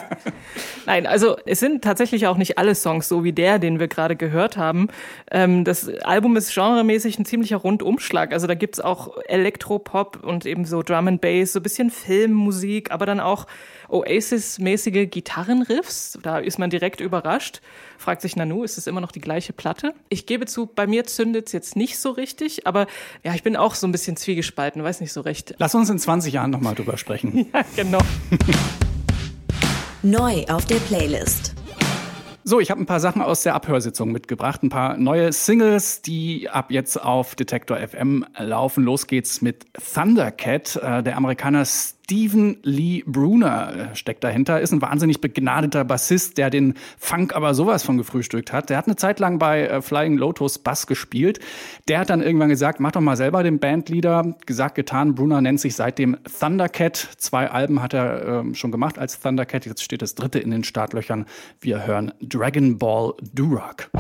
Nein, 0.86 1.07
also 1.07 1.38
es 1.45 1.59
sind 1.59 1.83
tatsächlich 1.83 2.27
auch 2.27 2.38
nicht 2.38 2.57
alle 2.57 2.75
Songs 2.75 3.07
so 3.07 3.24
wie 3.24 3.33
der, 3.33 3.59
den 3.59 3.79
wir 3.79 3.88
gerade 3.88 4.15
gehört 4.15 4.57
haben. 4.57 4.89
Ähm, 5.31 5.63
das 5.63 5.89
Album 6.03 6.38
ist 6.38 6.53
genremäßig 6.53 7.19
ein 7.19 7.25
ziemlicher 7.25 7.57
Rundumschlag. 7.57 8.33
Also 8.33 8.48
da 8.48 8.55
gibt's 8.55 8.79
auch 8.79 9.17
Elektropop 9.27 10.24
und 10.24 10.45
eben 10.45 10.65
so 10.65 10.83
Drum 10.83 11.07
and 11.07 11.21
Bass, 11.21 11.53
so 11.53 11.62
bisschen 11.62 11.89
Filmmusik, 11.89 12.91
aber 12.91 13.05
dann 13.05 13.19
auch 13.19 13.48
Oasis-mäßige 13.89 15.10
Gitarrenriffs. 15.10 16.17
Da 16.22 16.39
ist 16.39 16.60
man 16.60 16.69
direkt 16.69 17.01
überrascht. 17.01 17.62
Fragt 17.98 18.22
sich 18.22 18.36
Nanu, 18.36 18.63
ist 18.63 18.77
es 18.77 18.88
immer 18.88 19.01
noch 19.01 19.12
die 19.12 19.22
gleiche 19.22 19.53
Platte? 19.53 19.93
Ich 20.10 20.25
gebe 20.25 20.46
zu, 20.46 20.67
bei 20.67 20.88
mir 20.88 21.05
zündet 21.05 21.48
es 21.48 21.53
jetzt 21.53 21.75
nicht 21.75 22.00
so 22.00 22.12
richtig, 22.12 22.65
aber 22.65 22.88
ja, 23.24 23.34
ich 23.34 23.43
bin 23.43 23.55
auch 23.55 23.75
so 23.75 23.88
ein 23.88 23.91
bisschen 23.91 24.17
zwiegespalten, 24.17 24.84
weiß 24.84 25.01
nicht 25.01 25.13
so 25.13 25.22
recht. 25.22 25.55
Lass 25.58 25.75
uns 25.75 25.89
in 25.89 26.00
20 26.00 26.34
Jahren 26.34 26.51
nochmal 26.51 26.75
drüber 26.75 26.98
sprechen. 26.98 27.48
ja, 27.53 27.63
genau. 27.75 28.00
Neu 30.01 30.46
auf 30.48 30.65
der 30.65 30.77
Playlist. 30.77 31.55
So, 32.46 32.60
ich 32.60 32.72
habe 32.72 32.81
ein 32.81 32.86
paar 32.86 33.00
Sachen 33.00 33.22
aus 33.22 33.43
der 33.43 33.53
Abhörsitzung 33.53 34.12
mitgebracht, 34.12 34.63
ein 34.63 34.69
paar 34.69 34.98
neue 34.98 35.34
Singles, 35.34 36.01
die 36.01 36.50
ab 36.50 36.72
jetzt 36.72 37.00
auf 37.00 37.36
Detektor 37.36 37.77
FM 37.77 38.25
laufen. 38.38 38.84
Los 38.84 39.05
geht's 39.05 39.41
mit 39.41 39.67
Thundercat. 39.93 40.77
Äh, 40.77 41.03
der 41.03 41.17
Amerikaner 41.17 41.65
Stephen 42.10 42.58
Lee 42.63 43.04
Bruner 43.06 43.92
steckt 43.94 44.24
dahinter, 44.24 44.60
ist 44.62 44.72
ein 44.72 44.82
wahnsinnig 44.82 45.22
begnadeter 45.22 45.86
Bassist, 45.86 46.39
der 46.39 46.50
den 46.50 46.74
Funk 46.98 47.36
aber 47.36 47.54
sowas 47.54 47.84
von 47.84 48.00
gefrühstückt 48.00 48.51
hat. 48.51 48.72
Der 48.72 48.78
hat 48.78 48.88
eine 48.88 48.96
Zeit 48.96 49.20
lang 49.20 49.38
bei 49.38 49.68
äh, 49.68 49.80
Flying 49.84 50.18
Lotus 50.18 50.58
Bass 50.58 50.88
gespielt. 50.88 51.38
Der 51.88 52.00
hat 52.00 52.10
dann 52.10 52.24
irgendwann 52.24 52.50
gesagt, 52.50 52.80
mach 52.80 52.94
doch 52.94 53.01
mal 53.01 53.16
selber 53.16 53.44
den 53.44 53.60
Bandleader. 53.60 54.36
Gesagt, 54.48 54.74
getan. 54.74 55.13
Bruner 55.13 55.39
nennt 55.39 55.60
sich 55.60 55.75
seitdem 55.75 56.18
Thundercat. 56.39 56.96
Zwei 57.18 57.51
Alben 57.51 57.80
hat 57.80 57.94
er 57.94 58.44
äh, 58.44 58.56
schon 58.56 58.72
gemacht 58.72 58.98
als 58.98 59.20
Thundercat. 59.20 59.68
Jetzt 59.68 59.84
steht 59.84 60.01
das 60.01 60.16
dritte 60.16 60.39
in 60.39 60.50
den 60.50 60.63
Startlöchern. 60.63 61.28
Wir 61.62 61.86
hören 61.86 62.12
Dragon 62.22 62.80
Ball 62.80 63.13
Durock. 63.36 63.92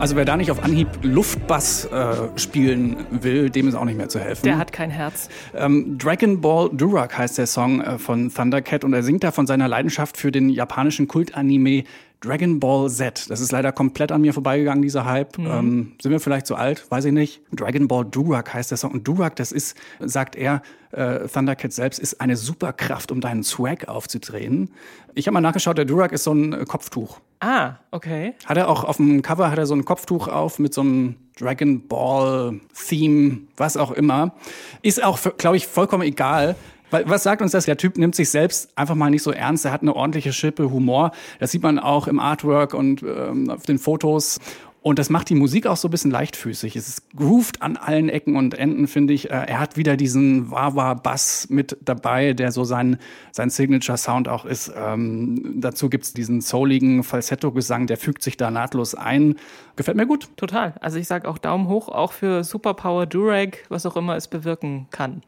Also 0.00 0.16
wer 0.16 0.24
da 0.24 0.38
nicht 0.38 0.50
auf 0.50 0.64
Anhieb 0.64 0.88
Luftbass 1.02 1.84
äh, 1.84 2.14
spielen 2.36 3.04
will, 3.10 3.50
dem 3.50 3.68
ist 3.68 3.74
auch 3.74 3.84
nicht 3.84 3.98
mehr 3.98 4.08
zu 4.08 4.18
helfen. 4.18 4.44
Der 4.44 4.56
hat 4.56 4.72
kein 4.72 4.88
Herz. 4.90 5.28
Ähm, 5.54 5.98
Dragon 5.98 6.40
Ball 6.40 6.70
Durak 6.72 7.18
heißt 7.18 7.36
der 7.36 7.46
Song 7.46 7.82
äh, 7.82 7.98
von 7.98 8.32
Thundercat 8.32 8.82
und 8.82 8.94
er 8.94 9.02
singt 9.02 9.24
da 9.24 9.30
von 9.30 9.46
seiner 9.46 9.68
Leidenschaft 9.68 10.16
für 10.16 10.32
den 10.32 10.48
japanischen 10.48 11.06
Kultanime 11.06 11.84
Dragon 12.20 12.60
Ball 12.60 12.90
Z. 12.90 13.30
Das 13.30 13.40
ist 13.40 13.50
leider 13.50 13.72
komplett 13.72 14.12
an 14.12 14.20
mir 14.20 14.34
vorbeigegangen, 14.34 14.82
dieser 14.82 15.06
Hype. 15.06 15.38
Mhm. 15.38 15.46
Ähm, 15.46 15.92
sind 16.00 16.12
wir 16.12 16.20
vielleicht 16.20 16.46
zu 16.46 16.54
alt? 16.54 16.90
Weiß 16.90 17.06
ich 17.06 17.12
nicht. 17.12 17.40
Dragon 17.52 17.88
Ball 17.88 18.04
Durak 18.04 18.52
heißt 18.52 18.70
der 18.70 18.78
Song. 18.78 18.92
Und 18.92 19.08
Durak, 19.08 19.36
das 19.36 19.52
ist, 19.52 19.76
sagt 20.00 20.36
er, 20.36 20.62
äh, 20.92 21.26
Thundercat 21.28 21.72
selbst, 21.72 21.98
ist 21.98 22.20
eine 22.20 22.36
Superkraft, 22.36 23.10
um 23.10 23.20
deinen 23.20 23.42
Swag 23.42 23.88
aufzudrehen. 23.88 24.70
Ich 25.14 25.26
habe 25.26 25.34
mal 25.34 25.40
nachgeschaut, 25.40 25.78
der 25.78 25.86
Durak 25.86 26.12
ist 26.12 26.24
so 26.24 26.32
ein 26.32 26.52
äh, 26.52 26.64
Kopftuch. 26.66 27.20
Ah, 27.40 27.76
okay. 27.90 28.34
Hat 28.44 28.58
er 28.58 28.68
auch 28.68 28.84
auf 28.84 28.98
dem 28.98 29.22
Cover 29.22 29.50
hat 29.50 29.58
er 29.58 29.64
so 29.64 29.74
ein 29.74 29.86
Kopftuch 29.86 30.28
auf 30.28 30.58
mit 30.58 30.74
so 30.74 30.82
einem 30.82 31.16
Dragon 31.38 31.88
Ball 31.88 32.60
Theme, 32.74 33.38
was 33.56 33.78
auch 33.78 33.92
immer. 33.92 34.34
Ist 34.82 35.02
auch, 35.02 35.18
glaube 35.38 35.56
ich, 35.56 35.66
vollkommen 35.66 36.02
egal. 36.02 36.54
Was 36.90 37.22
sagt 37.22 37.42
uns 37.42 37.52
das? 37.52 37.66
Der 37.66 37.76
Typ 37.76 37.96
nimmt 37.96 38.14
sich 38.14 38.30
selbst 38.30 38.70
einfach 38.76 38.94
mal 38.94 39.10
nicht 39.10 39.22
so 39.22 39.30
ernst. 39.30 39.64
Er 39.64 39.72
hat 39.72 39.82
eine 39.82 39.94
ordentliche 39.94 40.32
Schippe 40.32 40.70
Humor. 40.70 41.12
Das 41.38 41.52
sieht 41.52 41.62
man 41.62 41.78
auch 41.78 42.08
im 42.08 42.18
Artwork 42.18 42.74
und 42.74 43.02
ähm, 43.02 43.50
auf 43.50 43.64
den 43.64 43.78
Fotos. 43.78 44.38
Und 44.82 44.98
das 44.98 45.10
macht 45.10 45.28
die 45.28 45.34
Musik 45.34 45.66
auch 45.66 45.76
so 45.76 45.88
ein 45.88 45.90
bisschen 45.90 46.10
leichtfüßig. 46.10 46.74
Es 46.74 46.88
ist 46.88 47.10
grooved 47.14 47.60
an 47.60 47.76
allen 47.76 48.08
Ecken 48.08 48.36
und 48.36 48.54
Enden, 48.54 48.86
finde 48.86 49.12
ich. 49.12 49.30
Äh, 49.30 49.34
er 49.34 49.60
hat 49.60 49.76
wieder 49.76 49.96
diesen 49.98 50.50
Wawa-Bass 50.50 51.48
mit 51.50 51.76
dabei, 51.82 52.32
der 52.32 52.50
so 52.50 52.64
sein, 52.64 52.96
sein 53.30 53.50
Signature-Sound 53.50 54.28
auch 54.28 54.46
ist. 54.46 54.72
Ähm, 54.74 55.60
dazu 55.60 55.90
gibt's 55.90 56.14
diesen 56.14 56.40
souligen 56.40 57.02
Falsetto-Gesang, 57.02 57.88
der 57.88 57.98
fügt 57.98 58.22
sich 58.22 58.38
da 58.38 58.50
nahtlos 58.50 58.94
ein. 58.94 59.36
Gefällt 59.76 59.98
mir 59.98 60.06
gut. 60.06 60.28
Total. 60.36 60.74
Also 60.80 60.98
ich 60.98 61.06
sage 61.06 61.28
auch 61.28 61.36
Daumen 61.36 61.68
hoch, 61.68 61.88
auch 61.88 62.12
für 62.12 62.42
Superpower 62.42 63.04
Durag, 63.04 63.58
was 63.68 63.84
auch 63.84 63.96
immer 63.96 64.16
es 64.16 64.28
bewirken 64.28 64.86
kann. 64.90 65.22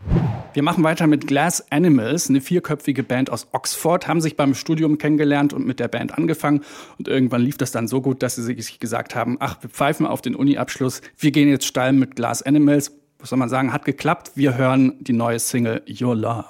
Wir 0.55 0.63
machen 0.63 0.85
weiter 0.85 1.07
mit 1.07 1.27
Glass 1.27 1.71
Animals, 1.71 2.29
eine 2.29 2.43
vierköpfige 2.43 3.03
Band 3.03 3.31
aus 3.31 3.49
Oxford, 3.53 4.07
haben 4.07 4.21
sich 4.21 4.37
beim 4.37 4.55
Studium 4.55 4.99
kennengelernt 4.99 5.55
und 5.55 5.67
mit 5.67 5.81
der 5.81 5.89
Band 5.89 6.19
angefangen. 6.19 6.63
Und 6.99 7.09
irgendwann 7.09 7.41
lief 7.41 7.57
das 7.57 7.73
dann 7.73 7.89
so 7.89 8.03
gut, 8.03 8.23
dass 8.23 8.35
sie 8.35 8.43
sich 8.43 8.79
gesagt 8.79 9.15
haben, 9.15 9.41
ach, 9.43 9.57
wir 9.61 9.69
pfeifen 9.69 10.07
auf 10.07 10.23
den 10.23 10.35
Uni-Abschluss, 10.35 11.03
wir 11.19 11.33
gehen 11.33 11.49
jetzt 11.49 11.67
steil 11.67 11.93
mit 11.93 12.17
Glass 12.17 12.43
Animals. 12.43 12.93
Was 13.19 13.31
soll 13.31 13.39
man 13.39 13.49
sagen, 13.49 13.73
hat 13.73 13.85
geklappt. 13.85 14.33
Wir 14.35 14.57
hören 14.57 14.95
die 15.01 15.13
neue 15.13 15.39
Single 15.39 15.83
Your 16.01 16.17
Love. 16.17 16.47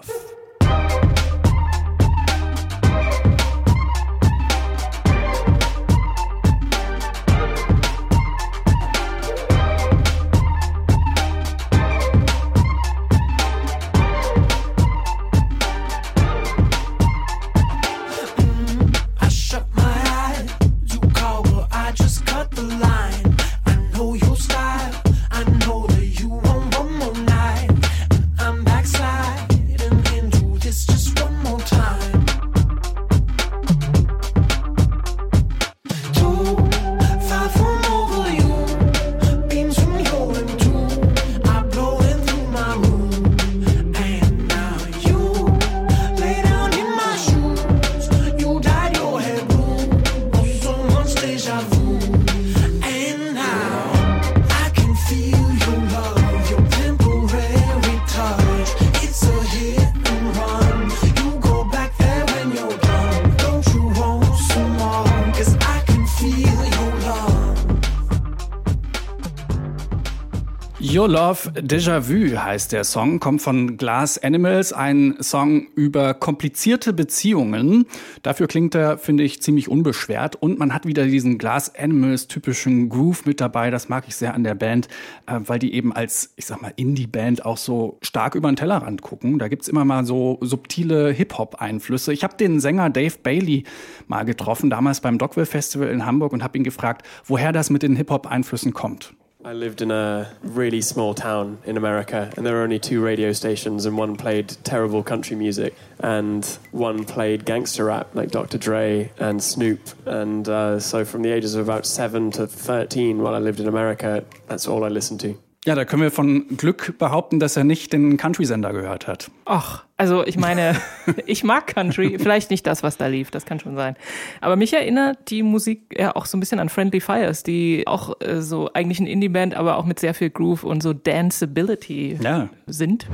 Your 70.94 71.08
Love 71.08 71.48
Déjà 71.54 72.06
Vu 72.06 72.36
heißt 72.36 72.72
der 72.72 72.84
Song, 72.84 73.18
kommt 73.18 73.40
von 73.40 73.78
Glass 73.78 74.18
Animals, 74.18 74.74
ein 74.74 75.16
Song 75.20 75.68
über 75.74 76.12
komplizierte 76.12 76.92
Beziehungen. 76.92 77.86
Dafür 78.22 78.46
klingt 78.46 78.74
er, 78.74 78.98
finde 78.98 79.22
ich, 79.22 79.40
ziemlich 79.40 79.68
unbeschwert 79.68 80.36
und 80.36 80.58
man 80.58 80.74
hat 80.74 80.84
wieder 80.84 81.06
diesen 81.06 81.38
Glass 81.38 81.74
Animals 81.74 82.28
typischen 82.28 82.90
Groove 82.90 83.24
mit 83.24 83.40
dabei. 83.40 83.70
Das 83.70 83.88
mag 83.88 84.04
ich 84.06 84.16
sehr 84.16 84.34
an 84.34 84.44
der 84.44 84.54
Band, 84.54 84.88
äh, 85.26 85.40
weil 85.46 85.58
die 85.58 85.72
eben 85.72 85.94
als, 85.94 86.34
ich 86.36 86.44
sag 86.44 86.60
mal, 86.60 86.74
Indie-Band 86.76 87.46
auch 87.46 87.56
so 87.56 87.96
stark 88.02 88.34
über 88.34 88.50
den 88.50 88.56
Tellerrand 88.56 89.00
gucken. 89.00 89.38
Da 89.38 89.48
gibt's 89.48 89.68
immer 89.68 89.86
mal 89.86 90.04
so 90.04 90.36
subtile 90.42 91.10
Hip-Hop-Einflüsse. 91.10 92.12
Ich 92.12 92.22
habe 92.22 92.36
den 92.36 92.60
Sänger 92.60 92.90
Dave 92.90 93.14
Bailey 93.22 93.64
mal 94.08 94.24
getroffen, 94.24 94.68
damals 94.68 95.00
beim 95.00 95.16
Dogville 95.16 95.46
Festival 95.46 95.88
in 95.88 96.04
Hamburg 96.04 96.34
und 96.34 96.42
habe 96.42 96.58
ihn 96.58 96.64
gefragt, 96.64 97.06
woher 97.24 97.52
das 97.52 97.70
mit 97.70 97.82
den 97.82 97.96
Hip-Hop-Einflüssen 97.96 98.74
kommt. 98.74 99.14
I 99.44 99.54
lived 99.54 99.82
in 99.82 99.90
a 99.90 100.32
really 100.42 100.80
small 100.80 101.14
town 101.14 101.58
in 101.64 101.76
America, 101.76 102.32
and 102.36 102.46
there 102.46 102.54
were 102.54 102.62
only 102.62 102.78
two 102.78 103.02
radio 103.02 103.32
stations, 103.32 103.86
and 103.86 103.98
one 103.98 104.16
played 104.16 104.50
terrible 104.62 105.02
country 105.02 105.34
music, 105.34 105.74
and 105.98 106.44
one 106.70 107.04
played 107.04 107.44
gangster 107.44 107.86
rap 107.86 108.14
like 108.14 108.30
Dr. 108.30 108.56
Dre 108.56 109.10
and 109.18 109.42
Snoop. 109.42 109.80
And 110.06 110.48
uh, 110.48 110.78
so, 110.78 111.04
from 111.04 111.22
the 111.22 111.32
ages 111.32 111.56
of 111.56 111.66
about 111.66 111.86
seven 111.86 112.30
to 112.32 112.46
13, 112.46 113.20
while 113.20 113.34
I 113.34 113.38
lived 113.38 113.58
in 113.58 113.66
America, 113.66 114.24
that's 114.46 114.68
all 114.68 114.84
I 114.84 114.88
listened 114.88 115.18
to. 115.20 115.36
Ja, 115.64 115.76
da 115.76 115.84
können 115.84 116.02
wir 116.02 116.10
von 116.10 116.56
Glück 116.56 116.98
behaupten, 116.98 117.38
dass 117.38 117.56
er 117.56 117.62
nicht 117.62 117.92
den 117.92 118.16
Country-Sender 118.16 118.72
gehört 118.72 119.06
hat. 119.06 119.30
Ach, 119.44 119.84
also 119.96 120.26
ich 120.26 120.36
meine, 120.36 120.74
ich 121.26 121.44
mag 121.44 121.68
Country, 121.68 122.18
vielleicht 122.18 122.50
nicht 122.50 122.66
das, 122.66 122.82
was 122.82 122.96
da 122.96 123.06
lief, 123.06 123.30
das 123.30 123.46
kann 123.46 123.60
schon 123.60 123.76
sein. 123.76 123.94
Aber 124.40 124.56
mich 124.56 124.72
erinnert 124.72 125.30
die 125.30 125.44
Musik 125.44 125.82
ja 125.96 126.16
auch 126.16 126.26
so 126.26 126.36
ein 126.36 126.40
bisschen 126.40 126.58
an 126.58 126.68
Friendly 126.68 126.98
Fires, 126.98 127.44
die 127.44 127.86
auch 127.86 128.20
äh, 128.20 128.42
so 128.42 128.70
eigentlich 128.74 128.98
ein 128.98 129.06
Indie-Band, 129.06 129.54
aber 129.54 129.76
auch 129.76 129.84
mit 129.84 130.00
sehr 130.00 130.14
viel 130.14 130.30
Groove 130.30 130.64
und 130.64 130.82
so 130.82 130.92
Danceability 130.92 132.18
ja. 132.20 132.48
sind. 132.66 133.06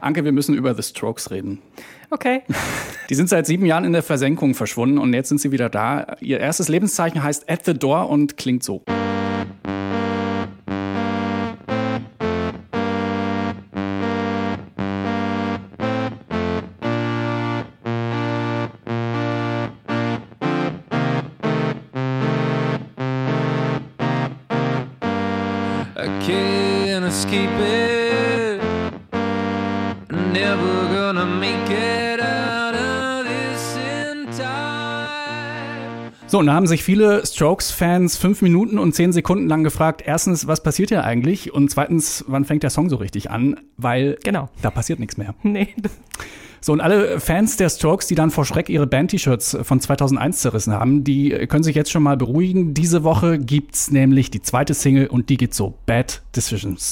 Anke, 0.00 0.24
wir 0.24 0.30
müssen 0.30 0.54
über 0.54 0.76
The 0.76 0.84
Strokes 0.84 1.32
reden. 1.32 1.60
Okay. 2.10 2.42
Die 3.10 3.16
sind 3.16 3.28
seit 3.28 3.46
sieben 3.46 3.66
Jahren 3.66 3.84
in 3.84 3.92
der 3.92 4.04
Versenkung 4.04 4.54
verschwunden 4.54 4.98
und 4.98 5.12
jetzt 5.12 5.28
sind 5.28 5.40
sie 5.40 5.50
wieder 5.50 5.68
da. 5.68 6.16
Ihr 6.20 6.38
erstes 6.38 6.68
Lebenszeichen 6.68 7.24
heißt 7.24 7.50
At 7.50 7.64
the 7.64 7.74
Door 7.74 8.10
und 8.10 8.36
klingt 8.36 8.62
so. 8.62 8.84
So, 36.28 36.40
und 36.40 36.46
da 36.46 36.52
haben 36.52 36.66
sich 36.66 36.84
viele 36.84 37.24
Strokes-Fans 37.24 38.18
fünf 38.18 38.42
Minuten 38.42 38.78
und 38.78 38.94
zehn 38.94 39.10
Sekunden 39.12 39.48
lang 39.48 39.64
gefragt, 39.64 40.02
erstens, 40.04 40.46
was 40.46 40.62
passiert 40.62 40.90
hier 40.90 41.02
eigentlich? 41.02 41.54
Und 41.54 41.70
zweitens, 41.70 42.26
wann 42.28 42.44
fängt 42.44 42.62
der 42.62 42.68
Song 42.68 42.90
so 42.90 42.96
richtig 42.96 43.30
an? 43.30 43.58
Weil 43.78 44.18
genau. 44.22 44.50
da 44.60 44.70
passiert 44.70 44.98
nichts 44.98 45.16
mehr. 45.16 45.34
Nee. 45.44 45.74
So, 46.66 46.72
und 46.72 46.80
alle 46.80 47.20
Fans 47.20 47.56
der 47.56 47.68
Strokes, 47.68 48.08
die 48.08 48.16
dann 48.16 48.32
vor 48.32 48.44
Schreck 48.44 48.68
ihre 48.68 48.88
Band-T-Shirts 48.88 49.58
von 49.62 49.78
2001 49.78 50.40
zerrissen 50.40 50.72
haben, 50.72 51.04
die 51.04 51.30
können 51.46 51.62
sich 51.62 51.76
jetzt 51.76 51.92
schon 51.92 52.02
mal 52.02 52.16
beruhigen. 52.16 52.74
Diese 52.74 53.04
Woche 53.04 53.38
gibt's 53.38 53.92
nämlich 53.92 54.32
die 54.32 54.42
zweite 54.42 54.74
Single 54.74 55.06
und 55.06 55.28
die 55.28 55.36
geht 55.36 55.54
so, 55.54 55.74
Bad 55.86 56.22
Decisions. 56.34 56.90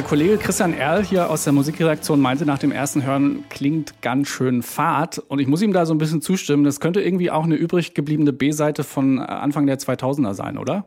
Unser 0.00 0.08
Kollege 0.08 0.38
Christian 0.38 0.72
Erl 0.72 1.04
hier 1.04 1.28
aus 1.28 1.44
der 1.44 1.52
Musikredaktion 1.52 2.20
meinte 2.20 2.46
nach 2.46 2.58
dem 2.58 2.72
ersten 2.72 3.04
Hören, 3.04 3.44
klingt 3.50 4.00
ganz 4.00 4.28
schön 4.28 4.62
fad. 4.62 5.18
Und 5.18 5.40
ich 5.40 5.46
muss 5.46 5.60
ihm 5.60 5.74
da 5.74 5.84
so 5.84 5.92
ein 5.92 5.98
bisschen 5.98 6.22
zustimmen. 6.22 6.64
Das 6.64 6.80
könnte 6.80 7.02
irgendwie 7.02 7.30
auch 7.30 7.44
eine 7.44 7.54
übrig 7.54 7.92
gebliebene 7.92 8.32
B-Seite 8.32 8.82
von 8.82 9.18
Anfang 9.18 9.66
der 9.66 9.78
2000er 9.78 10.32
sein, 10.32 10.56
oder? 10.56 10.86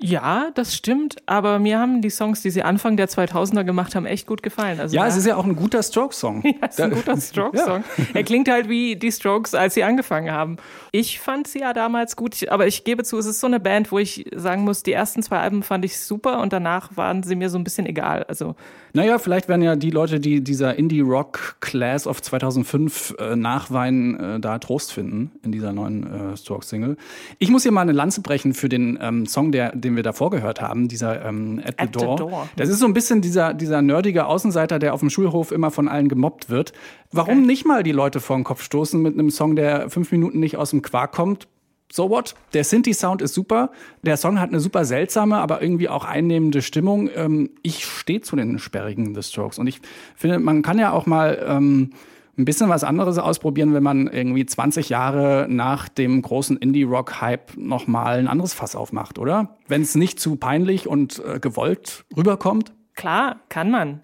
Ja, 0.00 0.50
das 0.54 0.76
stimmt, 0.76 1.16
aber 1.26 1.58
mir 1.58 1.80
haben 1.80 2.02
die 2.02 2.10
Songs, 2.10 2.40
die 2.42 2.50
sie 2.50 2.62
Anfang 2.62 2.96
der 2.96 3.08
2000er 3.08 3.64
gemacht 3.64 3.96
haben, 3.96 4.06
echt 4.06 4.28
gut 4.28 4.44
gefallen. 4.44 4.78
Also 4.78 4.94
ja, 4.94 5.06
es 5.08 5.16
ist 5.16 5.26
ja 5.26 5.34
auch 5.34 5.44
ein 5.44 5.56
guter 5.56 5.82
Strokes-Song. 5.82 6.42
ja, 6.44 6.52
es 6.60 6.78
ist 6.78 6.80
ein 6.80 6.90
guter 6.92 7.16
Strokes-Song. 7.16 7.84
Ja. 7.98 8.04
Er 8.14 8.22
klingt 8.22 8.48
halt 8.48 8.68
wie 8.68 8.96
die 8.96 9.10
Strokes, 9.10 9.54
als 9.54 9.74
sie 9.74 9.82
angefangen 9.82 10.30
haben. 10.30 10.56
Ich 10.92 11.18
fand 11.18 11.48
sie 11.48 11.60
ja 11.60 11.72
damals 11.72 12.14
gut, 12.16 12.48
aber 12.48 12.66
ich 12.66 12.84
gebe 12.84 13.02
zu, 13.02 13.18
es 13.18 13.26
ist 13.26 13.40
so 13.40 13.46
eine 13.46 13.58
Band, 13.58 13.90
wo 13.90 13.98
ich 13.98 14.30
sagen 14.34 14.62
muss, 14.62 14.82
die 14.82 14.92
ersten 14.92 15.22
zwei 15.22 15.38
Alben 15.38 15.62
fand 15.62 15.84
ich 15.84 15.98
super 15.98 16.40
und 16.40 16.52
danach 16.52 16.96
waren 16.96 17.22
sie 17.22 17.34
mir 17.34 17.50
so 17.50 17.58
ein 17.58 17.64
bisschen 17.64 17.86
egal. 17.86 18.22
Also 18.24 18.54
naja, 18.94 19.18
vielleicht 19.18 19.48
werden 19.48 19.62
ja 19.62 19.76
die 19.76 19.90
Leute, 19.90 20.18
die 20.18 20.42
dieser 20.42 20.76
Indie-Rock-Class 20.76 22.06
of 22.06 22.22
2005 22.22 23.14
äh, 23.18 23.36
nachweinen, 23.36 24.18
äh, 24.18 24.40
da 24.40 24.58
Trost 24.58 24.92
finden 24.92 25.30
in 25.42 25.52
dieser 25.52 25.72
neuen 25.72 26.32
äh, 26.32 26.36
Strokes-Single. 26.36 26.96
Ich 27.38 27.50
muss 27.50 27.62
hier 27.62 27.72
mal 27.72 27.82
eine 27.82 27.92
Lanze 27.92 28.22
brechen 28.22 28.54
für 28.54 28.68
den 28.68 28.98
ähm, 29.00 29.26
Song, 29.26 29.52
der, 29.52 29.72
den 29.88 29.96
wir 29.96 30.02
davor 30.02 30.30
gehört 30.30 30.60
haben, 30.60 30.88
dieser 30.88 31.24
ähm, 31.24 31.60
At, 31.64 31.74
the, 31.78 31.84
At 31.84 31.96
Door. 31.96 32.16
the 32.16 32.22
Door. 32.24 32.48
Das 32.56 32.68
ist 32.68 32.78
so 32.78 32.86
ein 32.86 32.94
bisschen 32.94 33.20
dieser, 33.20 33.54
dieser 33.54 33.82
nerdige 33.82 34.26
Außenseiter, 34.26 34.78
der 34.78 34.94
auf 34.94 35.00
dem 35.00 35.10
Schulhof 35.10 35.52
immer 35.52 35.70
von 35.70 35.88
allen 35.88 36.08
gemobbt 36.08 36.50
wird. 36.50 36.72
Warum 37.10 37.38
okay. 37.38 37.46
nicht 37.46 37.66
mal 37.66 37.82
die 37.82 37.92
Leute 37.92 38.20
vor 38.20 38.36
den 38.36 38.44
Kopf 38.44 38.62
stoßen 38.62 39.00
mit 39.00 39.14
einem 39.14 39.30
Song, 39.30 39.56
der 39.56 39.90
fünf 39.90 40.12
Minuten 40.12 40.40
nicht 40.40 40.56
aus 40.56 40.70
dem 40.70 40.82
Quark 40.82 41.12
kommt? 41.12 41.48
so 41.90 42.10
what? 42.10 42.34
Der 42.52 42.64
Synthi-Sound 42.64 43.22
ist 43.22 43.34
super. 43.34 43.70
Der 44.02 44.16
Song 44.16 44.38
hat 44.40 44.50
eine 44.50 44.60
super 44.60 44.84
seltsame, 44.84 45.38
aber 45.38 45.62
irgendwie 45.62 45.88
auch 45.88 46.04
einnehmende 46.04 46.62
Stimmung. 46.62 47.08
Ähm, 47.14 47.50
ich 47.62 47.84
stehe 47.84 48.20
zu 48.20 48.36
den 48.36 48.58
sperrigen 48.58 49.14
The 49.14 49.22
Strokes. 49.22 49.58
Und 49.58 49.66
ich 49.66 49.80
finde, 50.14 50.38
man 50.38 50.62
kann 50.62 50.78
ja 50.78 50.92
auch 50.92 51.06
mal 51.06 51.42
ähm, 51.46 51.92
ein 52.38 52.44
bisschen 52.44 52.68
was 52.68 52.84
anderes 52.84 53.18
ausprobieren, 53.18 53.74
wenn 53.74 53.82
man 53.82 54.06
irgendwie 54.06 54.46
20 54.46 54.88
Jahre 54.88 55.46
nach 55.50 55.88
dem 55.88 56.22
großen 56.22 56.56
Indie-Rock-Hype 56.56 57.56
nochmal 57.56 58.18
ein 58.18 58.28
anderes 58.28 58.54
Fass 58.54 58.76
aufmacht, 58.76 59.18
oder? 59.18 59.56
Wenn 59.66 59.82
es 59.82 59.96
nicht 59.96 60.20
zu 60.20 60.36
peinlich 60.36 60.86
und 60.86 61.22
äh, 61.24 61.40
gewollt 61.40 62.04
rüberkommt. 62.16 62.72
Klar, 62.94 63.40
kann 63.48 63.70
man. 63.70 64.02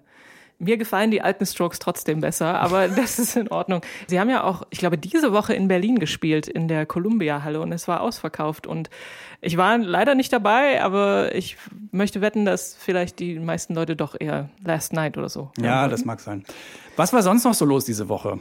Mir 0.57 0.77
gefallen 0.77 1.11
die 1.11 1.21
alten 1.21 1.45
Strokes 1.45 1.79
trotzdem 1.79 2.21
besser, 2.21 2.59
aber 2.59 2.87
das 2.95 3.19
ist 3.19 3.35
in 3.35 3.49
Ordnung. 3.49 3.81
Sie 4.07 4.19
haben 4.19 4.29
ja 4.29 4.43
auch, 4.43 4.63
ich 4.69 4.79
glaube, 4.79 4.97
diese 4.97 5.33
Woche 5.33 5.53
in 5.53 5.67
Berlin 5.67 5.99
gespielt, 5.99 6.47
in 6.47 6.67
der 6.67 6.85
Columbia-Halle 6.85 7.59
und 7.59 7.71
es 7.71 7.87
war 7.87 8.01
ausverkauft. 8.01 8.67
Und 8.67 8.89
ich 9.41 9.57
war 9.57 9.77
leider 9.77 10.15
nicht 10.15 10.31
dabei, 10.31 10.81
aber 10.81 11.35
ich 11.35 11.57
möchte 11.91 12.21
wetten, 12.21 12.45
dass 12.45 12.75
vielleicht 12.79 13.19
die 13.19 13.39
meisten 13.39 13.75
Leute 13.75 13.95
doch 13.95 14.15
eher 14.19 14.49
Last 14.63 14.93
Night 14.93 15.17
oder 15.17 15.29
so. 15.29 15.51
Ja, 15.59 15.87
das 15.87 16.05
mag 16.05 16.19
sein. 16.19 16.43
Was 16.95 17.11
war 17.11 17.21
sonst 17.21 17.43
noch 17.43 17.53
so 17.53 17.65
los 17.65 17.85
diese 17.85 18.07
Woche? 18.07 18.39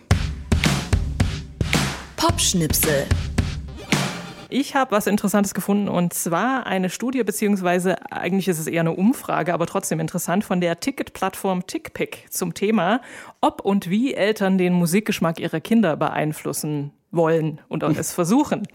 Popschnipsel. 2.17 3.07
Ich 4.57 4.77
habe 4.77 4.93
was 4.93 5.09
Interessantes 5.09 5.53
gefunden 5.53 5.89
und 5.89 6.15
zwar 6.15 6.65
eine 6.65 6.89
Studie, 6.89 7.25
beziehungsweise 7.25 7.97
eigentlich 8.13 8.47
ist 8.47 8.61
es 8.61 8.69
eher 8.69 8.83
eine 8.83 8.93
Umfrage, 8.93 9.53
aber 9.53 9.67
trotzdem 9.67 9.99
interessant, 9.99 10.45
von 10.45 10.61
der 10.61 10.79
Ticketplattform 10.79 11.67
TickPick 11.67 12.27
zum 12.31 12.55
Thema, 12.55 13.01
ob 13.41 13.63
und 13.63 13.91
wie 13.91 14.15
Eltern 14.15 14.57
den 14.57 14.73
Musikgeschmack 14.75 15.41
ihrer 15.41 15.59
Kinder 15.59 15.97
beeinflussen 15.97 16.93
wollen 17.17 17.61
und 17.69 17.83
es 17.83 18.13
versuchen. 18.13 18.67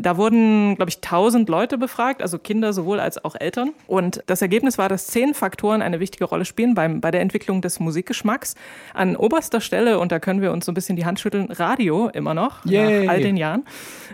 Da 0.00 0.16
wurden, 0.16 0.76
glaube 0.76 0.90
ich, 0.90 0.96
1000 0.96 1.48
Leute 1.48 1.76
befragt, 1.76 2.22
also 2.22 2.38
Kinder 2.38 2.72
sowohl 2.72 3.00
als 3.00 3.24
auch 3.24 3.34
Eltern. 3.34 3.72
Und 3.88 4.22
das 4.26 4.42
Ergebnis 4.42 4.78
war, 4.78 4.88
dass 4.88 5.08
zehn 5.08 5.34
Faktoren 5.34 5.82
eine 5.82 5.98
wichtige 5.98 6.24
Rolle 6.24 6.44
spielen 6.44 6.74
beim, 6.74 7.00
bei 7.00 7.10
der 7.10 7.20
Entwicklung 7.20 7.62
des 7.62 7.80
Musikgeschmacks. 7.80 8.54
An 8.94 9.16
oberster 9.16 9.60
Stelle, 9.60 9.98
und 9.98 10.12
da 10.12 10.20
können 10.20 10.40
wir 10.40 10.52
uns 10.52 10.66
so 10.66 10.72
ein 10.72 10.74
bisschen 10.74 10.96
die 10.96 11.04
Hand 11.04 11.18
schütteln, 11.18 11.50
Radio 11.50 12.08
immer 12.08 12.34
noch, 12.34 12.64
Yay. 12.64 13.06
nach 13.06 13.12
all 13.12 13.20
den 13.20 13.36
Jahren. 13.36 13.64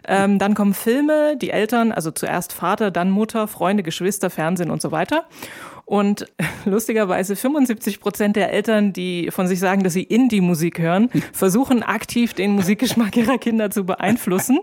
Ähm, 0.08 0.38
dann 0.38 0.54
kommen 0.54 0.72
Filme, 0.72 1.36
die 1.36 1.50
Eltern, 1.50 1.92
also 1.92 2.10
zuerst 2.10 2.52
Vater, 2.54 2.90
dann 2.90 3.10
Mutter, 3.10 3.46
Freunde, 3.46 3.82
Geschwister, 3.82 4.30
Fernsehen 4.30 4.70
und 4.70 4.80
so 4.80 4.90
weiter. 4.90 5.24
Und 5.84 6.26
lustigerweise 6.64 7.36
75 7.36 8.00
Prozent 8.00 8.36
der 8.36 8.52
Eltern, 8.52 8.92
die 8.92 9.30
von 9.30 9.46
sich 9.46 9.60
sagen, 9.60 9.84
dass 9.84 9.92
sie 9.92 10.02
Indie-Musik 10.02 10.78
hören, 10.78 11.10
versuchen 11.32 11.82
aktiv 11.82 12.34
den 12.34 12.52
Musikgeschmack 12.52 13.16
ihrer 13.16 13.38
Kinder 13.38 13.70
zu 13.70 13.84
beeinflussen. 13.84 14.60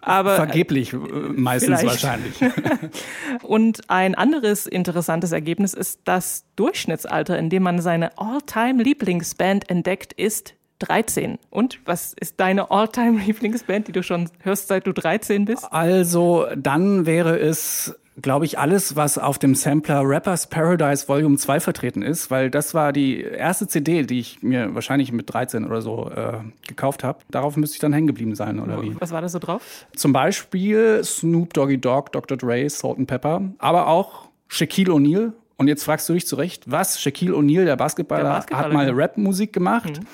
Aber 0.00 0.36
vergeblich 0.36 0.92
äh, 0.92 0.96
meistens 0.96 1.80
vielleicht. 1.80 2.04
wahrscheinlich. 2.04 2.34
Und 3.42 3.90
ein 3.90 4.14
anderes 4.14 4.66
interessantes 4.66 5.32
Ergebnis 5.32 5.74
ist 5.74 6.00
das 6.04 6.44
Durchschnittsalter, 6.54 7.36
in 7.38 7.50
dem 7.50 7.64
man 7.64 7.80
seine 7.80 8.16
All-Time-Lieblingsband 8.16 9.68
entdeckt, 9.68 10.12
ist 10.12 10.54
13. 10.78 11.38
Und 11.50 11.80
was 11.86 12.12
ist 12.12 12.38
deine 12.38 12.70
All-Time-Lieblingsband, 12.70 13.88
die 13.88 13.92
du 13.92 14.02
schon 14.02 14.30
hörst, 14.40 14.68
seit 14.68 14.86
du 14.86 14.92
13 14.92 15.46
bist? 15.46 15.66
Also, 15.72 16.46
dann 16.54 17.06
wäre 17.06 17.38
es 17.38 17.94
glaube 18.20 18.44
ich, 18.46 18.58
alles, 18.58 18.96
was 18.96 19.18
auf 19.18 19.38
dem 19.38 19.54
Sampler 19.54 20.02
Rappers 20.02 20.46
Paradise 20.48 21.08
Volume 21.08 21.36
2 21.36 21.60
vertreten 21.60 22.02
ist, 22.02 22.30
weil 22.30 22.50
das 22.50 22.74
war 22.74 22.92
die 22.92 23.20
erste 23.20 23.68
CD, 23.68 24.02
die 24.04 24.20
ich 24.20 24.42
mir 24.42 24.74
wahrscheinlich 24.74 25.12
mit 25.12 25.32
13 25.32 25.64
oder 25.66 25.82
so 25.82 26.10
äh, 26.10 26.38
gekauft 26.66 27.04
habe. 27.04 27.18
Darauf 27.30 27.56
müsste 27.56 27.74
ich 27.74 27.80
dann 27.80 27.92
hängen 27.92 28.06
geblieben 28.06 28.34
sein, 28.34 28.58
oder 28.58 28.82
wie? 28.82 28.96
Was 28.98 29.10
war 29.10 29.20
da 29.20 29.28
so 29.28 29.38
drauf? 29.38 29.86
Zum 29.94 30.12
Beispiel 30.12 31.02
Snoop 31.04 31.52
Doggy 31.52 31.78
Dogg, 31.78 32.10
Dr. 32.12 32.36
Dre, 32.36 32.68
Salt 32.68 32.98
and 32.98 33.06
Pepper, 33.06 33.42
aber 33.58 33.88
auch 33.88 34.28
Shaquille 34.48 34.92
O'Neal. 34.92 35.32
Und 35.58 35.68
jetzt 35.68 35.84
fragst 35.84 36.08
du 36.08 36.12
dich 36.12 36.26
zurecht, 36.26 36.64
was? 36.66 37.00
Shaquille 37.00 37.34
O'Neal, 37.34 37.64
der 37.64 37.76
Basketballer, 37.76 38.24
der 38.24 38.30
Basketballer 38.30 38.64
hat 38.64 38.72
mal 38.72 38.90
Rap-Musik 38.90 39.52
gemacht. 39.52 40.00
Mhm. 40.00 40.06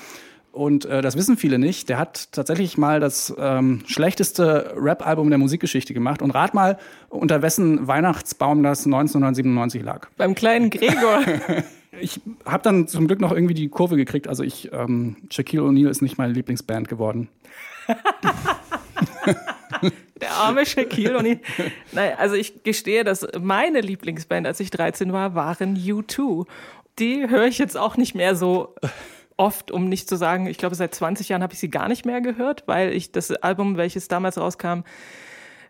Und 0.53 0.85
äh, 0.85 1.01
das 1.01 1.17
wissen 1.17 1.35
viele 1.35 1.57
nicht. 1.57 1.89
Der 1.89 1.97
hat 1.97 2.31
tatsächlich 2.31 2.77
mal 2.77 2.99
das 2.99 3.33
ähm, 3.39 3.81
schlechteste 3.87 4.75
Rap-Album 4.77 5.29
der 5.29 5.39
Musikgeschichte 5.39 5.95
gemacht. 5.95 6.21
Und 6.21 6.29
rat 6.29 6.53
mal, 6.53 6.77
unter 7.09 7.41
wessen 7.41 7.87
Weihnachtsbaum 7.87 8.61
das 8.61 8.85
1997 8.85 9.81
lag. 9.81 10.09
Beim 10.15 10.35
kleinen 10.35 10.69
Gregor. 10.69 11.23
ich 11.99 12.21
habe 12.45 12.61
dann 12.61 12.87
zum 12.87 13.07
Glück 13.07 13.19
noch 13.19 13.31
irgendwie 13.31 13.55
die 13.55 13.67
Kurve 13.67 13.95
gekriegt. 13.95 14.27
Also 14.27 14.43
ich, 14.43 14.71
ähm, 14.71 15.15
Shaquille 15.31 15.63
O'Neal 15.63 15.89
ist 15.89 16.03
nicht 16.03 16.19
meine 16.19 16.33
Lieblingsband 16.33 16.87
geworden. 16.87 17.29
Der 20.21 20.33
arme 20.33 20.67
Shaquille 20.67 21.17
O'Neal. 21.17 21.39
Nein, 21.93 22.11
also 22.19 22.35
ich 22.35 22.61
gestehe, 22.61 23.03
dass 23.03 23.25
meine 23.41 23.81
Lieblingsband, 23.81 24.45
als 24.45 24.59
ich 24.59 24.69
13 24.69 25.13
war, 25.13 25.33
waren 25.33 25.75
U2. 25.75 26.45
Die 26.99 27.27
höre 27.27 27.47
ich 27.47 27.57
jetzt 27.57 27.75
auch 27.75 27.97
nicht 27.97 28.13
mehr 28.13 28.35
so 28.35 28.75
oft, 29.37 29.71
um 29.71 29.89
nicht 29.89 30.07
zu 30.07 30.15
sagen, 30.15 30.47
ich 30.47 30.57
glaube, 30.57 30.75
seit 30.75 30.93
20 30.93 31.29
Jahren 31.29 31.43
habe 31.43 31.53
ich 31.53 31.59
sie 31.59 31.69
gar 31.69 31.87
nicht 31.87 32.05
mehr 32.05 32.21
gehört, 32.21 32.63
weil 32.67 32.93
ich 32.93 33.11
das 33.11 33.31
Album, 33.31 33.77
welches 33.77 34.07
damals 34.07 34.37
rauskam, 34.37 34.81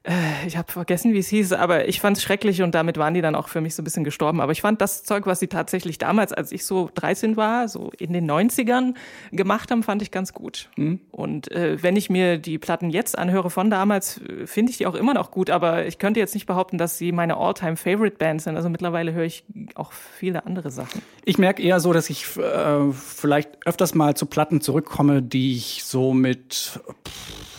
äh, 0.03 0.47
ich 0.47 0.57
habe 0.57 0.71
vergessen, 0.71 1.13
wie 1.13 1.19
es 1.19 1.29
hieß, 1.29 1.53
aber 1.53 1.87
ich 1.87 2.01
fand 2.01 2.17
es 2.17 2.23
schrecklich 2.23 2.61
und 2.61 2.75
damit 2.75 2.97
waren 2.97 3.13
die 3.13 3.21
dann 3.21 3.35
auch 3.35 3.47
für 3.47 3.61
mich 3.61 3.73
so 3.73 3.81
ein 3.81 3.85
bisschen 3.85 4.03
gestorben. 4.03 4.41
Aber 4.41 4.51
ich 4.51 4.61
fand 4.61 4.81
das 4.81 5.03
Zeug, 5.03 5.25
was 5.25 5.39
sie 5.39 5.47
tatsächlich 5.47 5.97
damals, 5.97 6.33
als 6.33 6.51
ich 6.51 6.65
so 6.65 6.89
13 6.93 7.37
war, 7.37 7.69
so 7.69 7.91
in 7.97 8.11
den 8.11 8.29
90ern 8.29 8.95
gemacht 9.31 9.71
haben, 9.71 9.81
fand 9.81 10.01
ich 10.01 10.11
ganz 10.11 10.33
gut. 10.33 10.69
Mhm. 10.75 10.99
Und 11.11 11.51
äh, 11.51 11.81
wenn 11.81 11.95
ich 11.95 12.09
mir 12.09 12.37
die 12.37 12.57
Platten 12.57 12.89
jetzt 12.89 13.17
anhöre 13.17 13.49
von 13.49 13.69
damals, 13.69 14.19
äh, 14.21 14.45
finde 14.45 14.71
ich 14.71 14.77
die 14.77 14.87
auch 14.87 14.95
immer 14.95 15.13
noch 15.13 15.31
gut, 15.31 15.49
aber 15.49 15.85
ich 15.85 15.99
könnte 15.99 16.19
jetzt 16.19 16.33
nicht 16.33 16.47
behaupten, 16.47 16.77
dass 16.77 16.97
sie 16.97 17.13
meine 17.13 17.37
all-time 17.37 17.77
favorite 17.77 18.17
Bands 18.17 18.43
sind. 18.43 18.57
Also 18.57 18.67
mittlerweile 18.69 19.13
höre 19.13 19.23
ich 19.23 19.45
auch 19.75 19.93
viele 19.93 20.45
andere 20.45 20.69
Sachen. 20.69 21.01
Ich 21.23 21.37
merke 21.37 21.61
eher 21.61 21.79
so, 21.79 21.93
dass 21.93 22.09
ich 22.09 22.35
äh, 22.35 22.91
vielleicht 22.91 23.65
öfters 23.65 23.95
mal 23.95 24.15
zu 24.15 24.25
Platten 24.25 24.59
zurückkomme, 24.59 25.21
die 25.21 25.55
ich 25.55 25.83
so 25.85 26.13
mit 26.13 26.81
pff, 27.07 27.52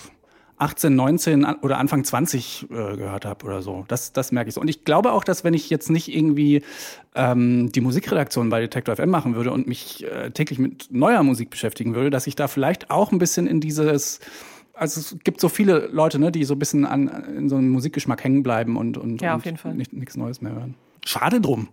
18, 0.59 0.95
19 0.95 1.45
oder 1.63 1.79
Anfang 1.79 2.05
20 2.05 2.65
äh, 2.65 2.67
gehört 2.97 3.25
habe 3.25 3.45
oder 3.45 3.63
so. 3.63 3.85
Das, 3.89 4.13
das 4.13 4.33
merke 4.33 4.49
ich 4.49 4.55
so. 4.55 4.61
Und 4.61 4.69
ich 4.69 4.85
glaube 4.85 5.13
auch, 5.13 5.25
dass 5.25 5.45
wenn 5.45 5.55
ich 5.55 5.69
jetzt 5.71 5.91
nicht 5.91 6.15
irgendwie 6.15 6.63
ähm, 7.15 7.73
die 7.73 7.81
Musikredaktion 7.81 8.51
bei 8.51 8.61
Detector 8.61 8.97
FM 8.97 9.11
machen 9.11 9.35
würde 9.35 9.51
und 9.51 9.67
mich 9.67 10.05
äh, 10.05 10.31
täglich 10.31 10.59
mit 10.59 10.89
neuer 10.91 11.23
Musik 11.23 11.51
beschäftigen 11.51 11.95
würde, 11.95 12.11
dass 12.11 12.27
ich 12.27 12.37
da 12.37 12.49
vielleicht 12.49 12.91
auch 12.91 13.13
ein 13.13 13.19
bisschen 13.19 13.47
in 13.47 13.61
dieses 13.61 14.21
also 14.77 15.01
es 15.01 15.17
gibt 15.23 15.41
so 15.41 15.49
viele 15.49 15.87
Leute, 15.93 16.19
ne, 16.19 16.33
die 16.33 16.43
so 16.45 16.55
ein 16.55 16.59
bisschen 16.59 16.85
an 16.85 17.07
in 17.37 17.49
so 17.49 17.57
einem 17.57 17.71
Musikgeschmack 17.71 18.25
hängen 18.25 18.43
bleiben 18.43 18.77
und, 18.77 18.99
und, 18.99 19.23
ja, 19.23 19.35
und 19.35 19.93
nichts 19.93 20.17
Neues 20.17 20.41
mehr 20.41 20.53
hören. 20.53 20.75
Schade 21.05 21.41
drum, 21.41 21.69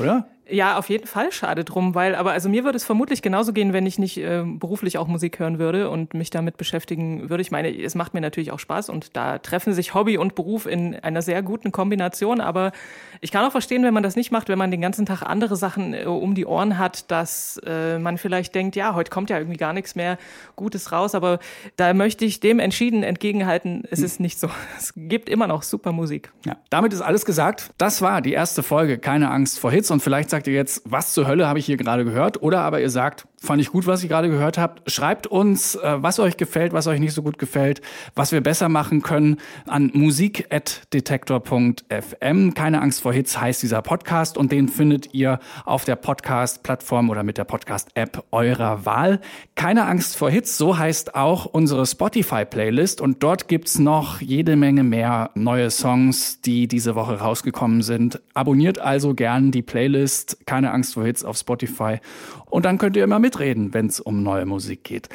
oder? 0.00 0.26
Ja, 0.50 0.78
auf 0.78 0.88
jeden 0.88 1.06
Fall 1.06 1.30
schade 1.32 1.64
drum, 1.64 1.94
weil, 1.94 2.14
aber 2.14 2.32
also 2.32 2.48
mir 2.48 2.64
würde 2.64 2.76
es 2.76 2.84
vermutlich 2.84 3.22
genauso 3.22 3.52
gehen, 3.52 3.72
wenn 3.72 3.86
ich 3.86 3.98
nicht 3.98 4.18
äh, 4.18 4.42
beruflich 4.44 4.98
auch 4.98 5.06
Musik 5.06 5.38
hören 5.38 5.58
würde 5.58 5.90
und 5.90 6.14
mich 6.14 6.30
damit 6.30 6.56
beschäftigen 6.56 7.30
würde. 7.30 7.40
Ich 7.40 7.50
meine, 7.50 7.70
es 7.70 7.94
macht 7.94 8.14
mir 8.14 8.20
natürlich 8.20 8.50
auch 8.50 8.58
Spaß 8.58 8.88
und 8.88 9.16
da 9.16 9.38
treffen 9.38 9.72
sich 9.72 9.94
Hobby 9.94 10.18
und 10.18 10.34
Beruf 10.34 10.66
in 10.66 10.96
einer 10.96 11.22
sehr 11.22 11.42
guten 11.42 11.72
Kombination. 11.72 12.40
Aber 12.40 12.72
ich 13.20 13.30
kann 13.30 13.44
auch 13.44 13.52
verstehen, 13.52 13.84
wenn 13.84 13.94
man 13.94 14.02
das 14.02 14.16
nicht 14.16 14.32
macht, 14.32 14.48
wenn 14.48 14.58
man 14.58 14.70
den 14.70 14.80
ganzen 14.80 15.06
Tag 15.06 15.22
andere 15.22 15.56
Sachen 15.56 15.94
äh, 15.94 16.04
um 16.04 16.34
die 16.34 16.46
Ohren 16.46 16.78
hat, 16.78 17.10
dass 17.10 17.60
äh, 17.66 17.98
man 17.98 18.18
vielleicht 18.18 18.54
denkt, 18.54 18.74
ja, 18.76 18.94
heute 18.94 19.10
kommt 19.10 19.30
ja 19.30 19.38
irgendwie 19.38 19.58
gar 19.58 19.72
nichts 19.72 19.94
mehr 19.94 20.18
Gutes 20.56 20.90
raus. 20.90 21.14
Aber 21.14 21.38
da 21.76 21.94
möchte 21.94 22.24
ich 22.24 22.40
dem 22.40 22.58
entschieden 22.58 23.02
entgegenhalten, 23.02 23.84
es 23.90 23.98
hm. 23.98 24.04
ist 24.06 24.20
nicht 24.20 24.38
so. 24.38 24.48
Es 24.80 24.94
gibt 24.96 25.28
immer 25.28 25.46
noch 25.46 25.62
super 25.62 25.92
Musik. 25.92 26.32
Ja, 26.46 26.56
damit 26.70 26.92
ist 26.92 27.02
alles 27.02 27.26
gesagt. 27.26 27.70
Das 27.76 28.00
war 28.00 28.22
die 28.22 28.32
erste 28.32 28.62
Folge. 28.62 28.98
Keine 28.98 29.30
Angst 29.30 29.58
vor 29.58 29.70
Hits 29.70 29.90
und 29.90 30.00
vielleicht 30.00 30.30
sagt 30.30 30.39
sagt 30.40 30.46
ihr 30.46 30.54
jetzt, 30.54 30.80
was 30.86 31.12
zur 31.12 31.26
Hölle 31.26 31.46
habe 31.46 31.58
ich 31.58 31.66
hier 31.66 31.76
gerade 31.76 32.02
gehört? 32.02 32.42
Oder 32.42 32.62
aber 32.62 32.80
ihr 32.80 32.88
sagt, 32.88 33.26
fand 33.42 33.60
ich 33.60 33.70
gut, 33.70 33.86
was 33.86 34.02
ihr 34.02 34.08
gerade 34.08 34.30
gehört 34.30 34.56
habt. 34.56 34.90
Schreibt 34.90 35.26
uns, 35.26 35.74
äh, 35.74 36.02
was 36.02 36.18
euch 36.18 36.38
gefällt, 36.38 36.72
was 36.72 36.86
euch 36.86 36.98
nicht 36.98 37.12
so 37.12 37.22
gut 37.22 37.38
gefällt, 37.38 37.82
was 38.14 38.32
wir 38.32 38.40
besser 38.42 38.70
machen 38.70 39.02
können 39.02 39.36
an 39.66 39.90
musik.detektor.fm. 39.92 42.54
Keine 42.54 42.80
Angst 42.80 43.02
vor 43.02 43.12
Hits 43.12 43.38
heißt 43.40 43.62
dieser 43.62 43.82
Podcast 43.82 44.38
und 44.38 44.52
den 44.52 44.68
findet 44.68 45.12
ihr 45.14 45.40
auf 45.64 45.84
der 45.84 45.96
Podcast-Plattform 45.96 47.10
oder 47.10 47.22
mit 47.22 47.36
der 47.36 47.44
Podcast-App 47.44 48.24
eurer 48.30 48.86
Wahl. 48.86 49.20
Keine 49.56 49.84
Angst 49.86 50.16
vor 50.16 50.30
Hits, 50.30 50.56
so 50.56 50.78
heißt 50.78 51.14
auch 51.14 51.44
unsere 51.46 51.86
Spotify-Playlist 51.86 53.00
und 53.00 53.22
dort 53.22 53.48
gibt's 53.48 53.78
noch 53.78 54.20
jede 54.20 54.56
Menge 54.56 54.84
mehr 54.84 55.30
neue 55.34 55.70
Songs, 55.70 56.42
die 56.42 56.68
diese 56.68 56.94
Woche 56.94 57.20
rausgekommen 57.20 57.80
sind. 57.82 58.20
Abonniert 58.34 58.78
also 58.78 59.14
gern 59.14 59.50
die 59.50 59.62
Playlist 59.62 60.19
Keine 60.46 60.72
Angst 60.72 60.94
vor 60.94 61.04
Hits 61.04 61.24
auf 61.24 61.36
Spotify 61.36 61.98
und 62.46 62.64
dann 62.64 62.78
könnt 62.78 62.96
ihr 62.96 63.04
immer 63.04 63.18
mitreden, 63.18 63.74
wenn 63.74 63.86
es 63.86 64.00
um 64.00 64.22
neue 64.22 64.46
Musik 64.46 64.84
geht. 64.84 65.08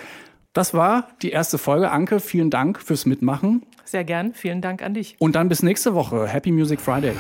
Das 0.54 0.74
war 0.74 1.10
die 1.22 1.32
erste 1.32 1.58
Folge. 1.58 1.92
Anke, 1.92 2.20
vielen 2.20 2.50
Dank 2.50 2.82
fürs 2.82 3.06
Mitmachen. 3.06 3.64
Sehr 3.84 4.04
gern. 4.04 4.34
Vielen 4.34 4.62
Dank 4.62 4.82
an 4.82 4.94
dich. 4.94 5.16
Und 5.20 5.36
dann 5.36 5.50
bis 5.50 5.62
nächste 5.64 5.94
Woche. 5.94 6.28
Happy 6.28 6.52
Music 6.52 6.80
Friday. 6.80 7.14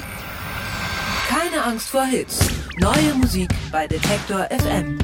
Keine 1.28 1.63
Angst 1.63 1.89
vor 1.89 2.06
Hits. 2.06 2.50
Neue 2.80 3.13
Musik 3.19 3.50
bei 3.71 3.88
Detektor 3.88 4.48
FM. 4.50 4.98